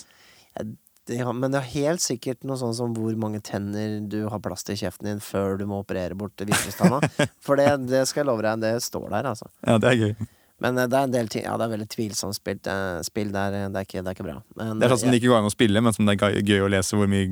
[1.09, 4.41] De har, men det er helt sikkert noe sånn som hvor mange tenner du har
[4.43, 7.01] plass til i kjeften din før du må operere bort visdomstanna.
[7.45, 9.49] For det, det skal jeg love deg, det står der, altså.
[9.65, 10.13] Ja, det er gøy.
[10.61, 12.67] Men eh, det er en del ting Ja, det er veldig tvilsomt spilt.
[12.69, 14.35] eh, Spill Det er, det er ikke, det er ikke bra.
[14.59, 16.17] Men, Det er sånn som eh, det ikke går an å spille, men som det
[16.21, 17.25] er gøy- å lese hvor mye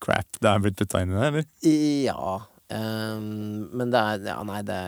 [0.00, 1.44] crap det er blitt putta inn i det, eller?
[2.08, 2.38] Ja.
[2.72, 4.78] Um, men det er Ja, nei, det,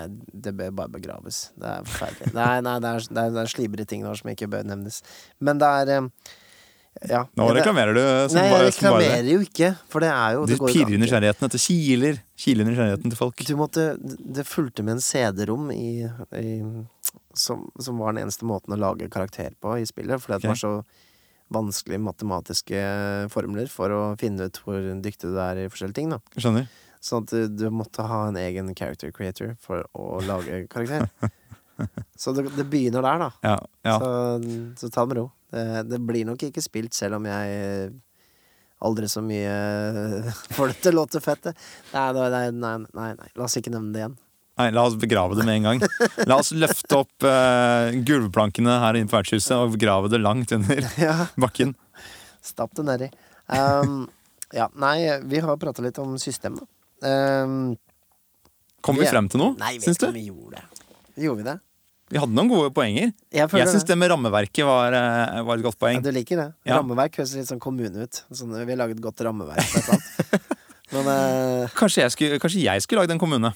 [0.47, 1.51] det bør bare begraves.
[1.61, 2.33] Det er forferdelig.
[2.37, 5.03] Nei, nei, det er, det er, det slibrige ting der som ikke bør nevnes.
[5.45, 6.09] Men det er um,
[7.11, 7.25] Ja.
[7.37, 9.09] Nå reklamerer du som Nei, bare, jeg bare det.
[9.11, 11.01] reklamerer jo ikke, for det er jo Du pirrer an.
[11.03, 11.45] nysgjerrigheten.
[11.51, 12.21] Dette kiler.
[12.39, 13.45] Kiler nysgjerrigheten til folk.
[13.51, 16.07] Du måtte Det fulgte med en CD-rom i,
[16.41, 16.53] i
[17.35, 20.45] som, som var den eneste måten å lage karakter på i spillet, fordi okay.
[20.45, 20.75] det var så
[21.55, 22.81] vanskelige matematiske
[23.33, 26.15] formler for å finne ut hvor dyktig du er i forskjellige ting.
[26.15, 26.69] da Skjønner.
[27.05, 31.11] Sånn at du, du måtte ha en egen character creator for å lage karakter.
[32.17, 33.31] Så det, det begynner der, da.
[33.43, 33.95] Ja, ja.
[33.99, 34.09] Så,
[34.79, 35.25] så ta det med ro.
[35.51, 37.91] Det, det blir nok ikke spilt, selv om jeg
[38.85, 39.55] aldri så mye
[40.57, 41.51] får det til å låte fett.
[41.93, 43.33] Nei, nei, nei, nei, nei, nei.
[43.35, 44.17] La oss ikke nevne det igjen.
[44.61, 45.81] Nei, la oss begrave det med en gang.
[46.31, 50.85] La oss løfte opp uh, gulvplankene her inne på vertshuset og begrave det langt under
[51.03, 51.73] Ja, bakken.
[52.45, 53.09] Stapp det nedi.
[53.51, 54.05] Um,
[54.55, 56.69] ja, nei, vi har prata litt om system, da.
[57.45, 57.75] Um,
[58.85, 60.07] Kom vi frem til noe, nei, syns du?
[60.11, 60.85] Nei, vi gjorde det.
[61.25, 61.59] Gjorde vi det?
[62.15, 63.11] Vi hadde noen gode poenger.
[63.33, 63.97] Jeg Jeg syns det.
[63.99, 66.03] med rammeverket var, eh, var et godt Ja, poeng.
[66.05, 66.47] du liker det?
[66.69, 66.77] Ja.
[66.79, 68.21] Rammeverk høres litt sånn kommune ut.
[68.31, 69.65] Sånn, vi har laget godt rammeverk.
[70.95, 71.75] Men uh...
[71.75, 73.51] Kanskje jeg skulle, kanskje jeg skulle lagd en kommune?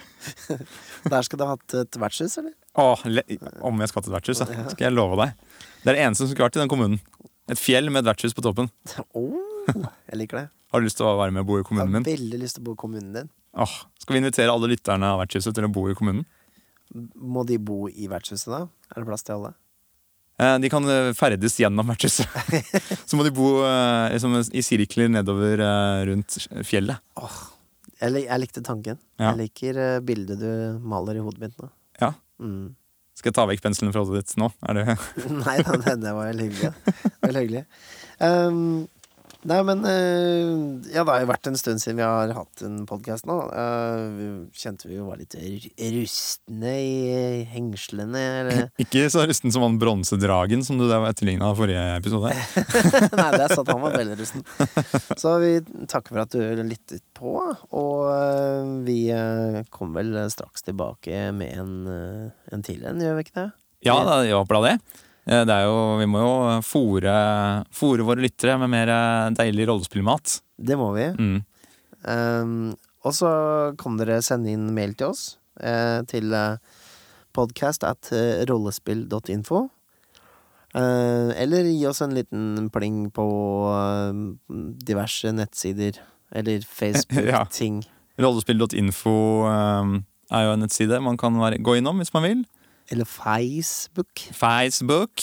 [1.12, 2.52] der skal du ha hatt et vertshus, eller?
[2.80, 3.04] Åh,
[3.66, 4.66] om jeg skal hatt et vertshus, ja.
[4.72, 5.34] skal jeg love deg.
[5.80, 7.00] Det er det eneste som skulle vært i den kommunen.
[7.50, 8.70] Et fjell med et vertshus på toppen.
[9.70, 10.46] Oh, jeg liker det.
[10.72, 12.04] Har du lyst til å være med og bo i kommunen min?
[12.06, 13.28] Jeg har veldig lyst til å bo i kommunen din.
[13.60, 16.24] Åh, skal vi invitere alle lytterne av vertshuset til å bo i kommunen?
[17.14, 18.64] Må de bo i vertshuset da?
[18.90, 19.52] Er det plass til alle?
[20.40, 22.26] Eh, De kan eh, ferdes gjennom vertshuset.
[23.08, 25.60] Så må de bo eh, liksom, i sirkler nedover
[26.08, 27.02] rundt fjellet.
[28.00, 28.96] Jeg, lik- jeg likte tanken.
[29.20, 29.34] Ja.
[29.34, 31.68] Jeg liker bildet du maler i hodet mitt nå.
[32.00, 32.14] Ja.
[32.40, 32.70] Mm.
[33.20, 34.48] Skal jeg ta vekk penselen fra hodet ditt nå?
[34.64, 34.84] Er det
[35.42, 36.96] Nei da, det, det var veldig hyggelig.
[37.26, 37.66] Veldig hyggelig.
[38.20, 38.84] Um,
[39.48, 42.82] nei, men uh, Ja, det har jo vært en stund siden vi har hatt en
[42.88, 43.36] podkast nå.
[43.52, 44.28] Uh, vi
[44.60, 50.64] kjente vi jo var litt rustne i hengslene, eller Ikke så rusten som han bronsedragen
[50.66, 52.34] som du der var etterligna av forrige episode.
[53.20, 54.46] Nei, det er sant, han var veldig rusten.
[55.20, 55.52] Så vi
[55.90, 57.36] takker for at du lyttet på,
[57.76, 59.02] og vi
[59.72, 61.76] kommer vel straks tilbake med en,
[62.52, 63.50] en til en, gjør vi ikke det?
[63.86, 65.06] Ja, da, jeg håper da det.
[65.30, 66.34] Eh, det er jo, vi må jo
[66.66, 67.16] fòre
[67.76, 70.40] fòre våre lyttere med mer eh, deilig rollespillmat.
[70.58, 71.08] Det må vi.
[71.14, 71.40] Mm.
[72.00, 72.54] Um,
[73.04, 73.30] og så
[73.80, 75.24] kan dere sende inn mail til oss
[75.60, 76.56] eh, til uh,
[77.36, 79.68] podcast at eh, rollespill.info.
[80.74, 83.26] Eh, eller gi oss en liten pling på
[83.74, 84.20] eh,
[84.86, 85.98] diverse nettsider
[86.30, 87.82] eller Facebook-ting.
[88.20, 89.16] Rollespill.info
[89.50, 89.96] eh,
[90.30, 92.44] er jo en nettside man kan være, gå innom hvis man vil.
[92.90, 94.18] Eller Facebook.
[94.34, 95.22] Facebook.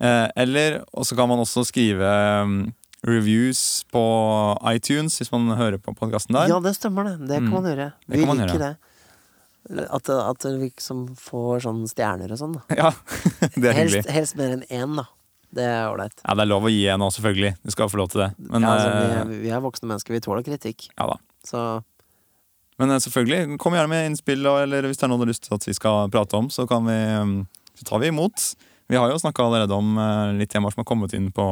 [0.00, 2.06] Eh, eller Og så kan man også skrive
[2.42, 2.72] um,
[3.06, 4.02] reviews på
[4.72, 6.48] iTunes hvis man hører på podkasten der.
[6.52, 7.28] Ja, det stemmer, det.
[7.28, 7.52] Det kan Mm.
[7.58, 7.92] man gjøre.
[8.06, 8.76] Det Vi kan man liker gjøre.
[8.76, 9.86] det.
[9.94, 12.56] At, at vi liksom får sånne stjerner og sånn.
[12.76, 12.90] Ja,
[13.54, 14.02] det er hyggelig.
[14.02, 15.04] Helst, helst mer enn én, da.
[15.52, 16.16] Det er ålreit.
[16.24, 17.52] Ja, Det er lov å gi en òg, selvfølgelig.
[17.62, 18.30] Du skal få lov til det.
[18.38, 20.88] Men, ja, altså, vi, eh, er, vi er voksne mennesker, vi tåler kritikk.
[20.98, 21.18] ja da.
[21.44, 21.60] Så
[22.82, 25.46] Men eh, selvfølgelig, kom gjerne med innspill, eller hvis det er noe du har lyst
[25.46, 27.34] til at vi skal prate om, så, kan vi, um,
[27.78, 28.46] så tar vi imot.
[28.90, 31.46] Vi har jo snakka allerede om eh, litt temaer som har kommet inn på,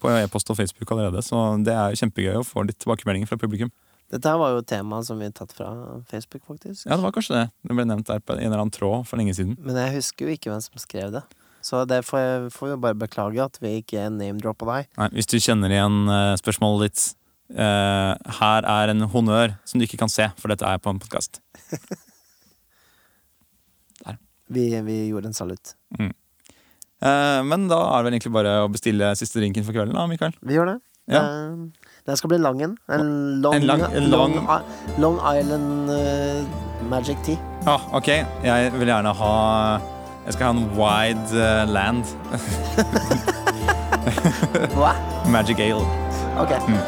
[0.00, 3.38] på e-post og Facebook allerede, så det er jo kjempegøy å få litt tilbakemeldinger fra
[3.42, 3.72] publikum.
[4.10, 5.68] dette her var jo temaet tema som vi tatt fra
[6.08, 6.86] Facebook, faktisk.
[6.86, 7.46] Ja, det var kanskje det.
[7.66, 9.58] Det ble nevnt der på en eller annen tråd for lenge siden.
[9.60, 11.26] Men jeg husker jo ikke hvem som skrev det.
[11.66, 14.90] Så det får jeg får jo bare beklage at vi ikke name-droppa deg.
[15.00, 17.06] Nei, hvis du kjenner igjen eh, spørsmålet ditt
[17.54, 20.98] eh, Her er en honnør som du ikke kan se, for dette er på en
[21.02, 21.40] podkast.
[24.46, 25.72] Vi, vi gjorde en salutt.
[25.98, 30.04] Eh, men da er det vel egentlig bare å bestille siste drinken for kvelden, da,
[30.06, 30.36] Mikael.
[30.46, 30.76] Vi gjør det.
[31.10, 31.20] Ja.
[31.22, 31.66] Uh,
[32.06, 32.76] Den skal bli lang en.
[32.90, 33.10] En
[33.42, 34.38] long, En lang- en long,
[35.02, 35.90] long Island
[36.90, 37.38] Magic Tea.
[37.66, 38.08] Ja, ok.
[38.46, 39.34] Jeg vil gjerne ha
[40.26, 42.04] Jeg skal ha en wide land.
[44.78, 44.94] Hva?
[45.34, 46.05] Magic ale.
[46.36, 46.52] Ok.
[46.68, 46.80] Mm.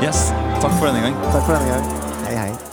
[0.04, 0.32] yes.
[0.60, 1.16] Takk for denne gang.
[1.32, 1.84] Takk for denne gang.
[2.24, 2.63] Hei, hei.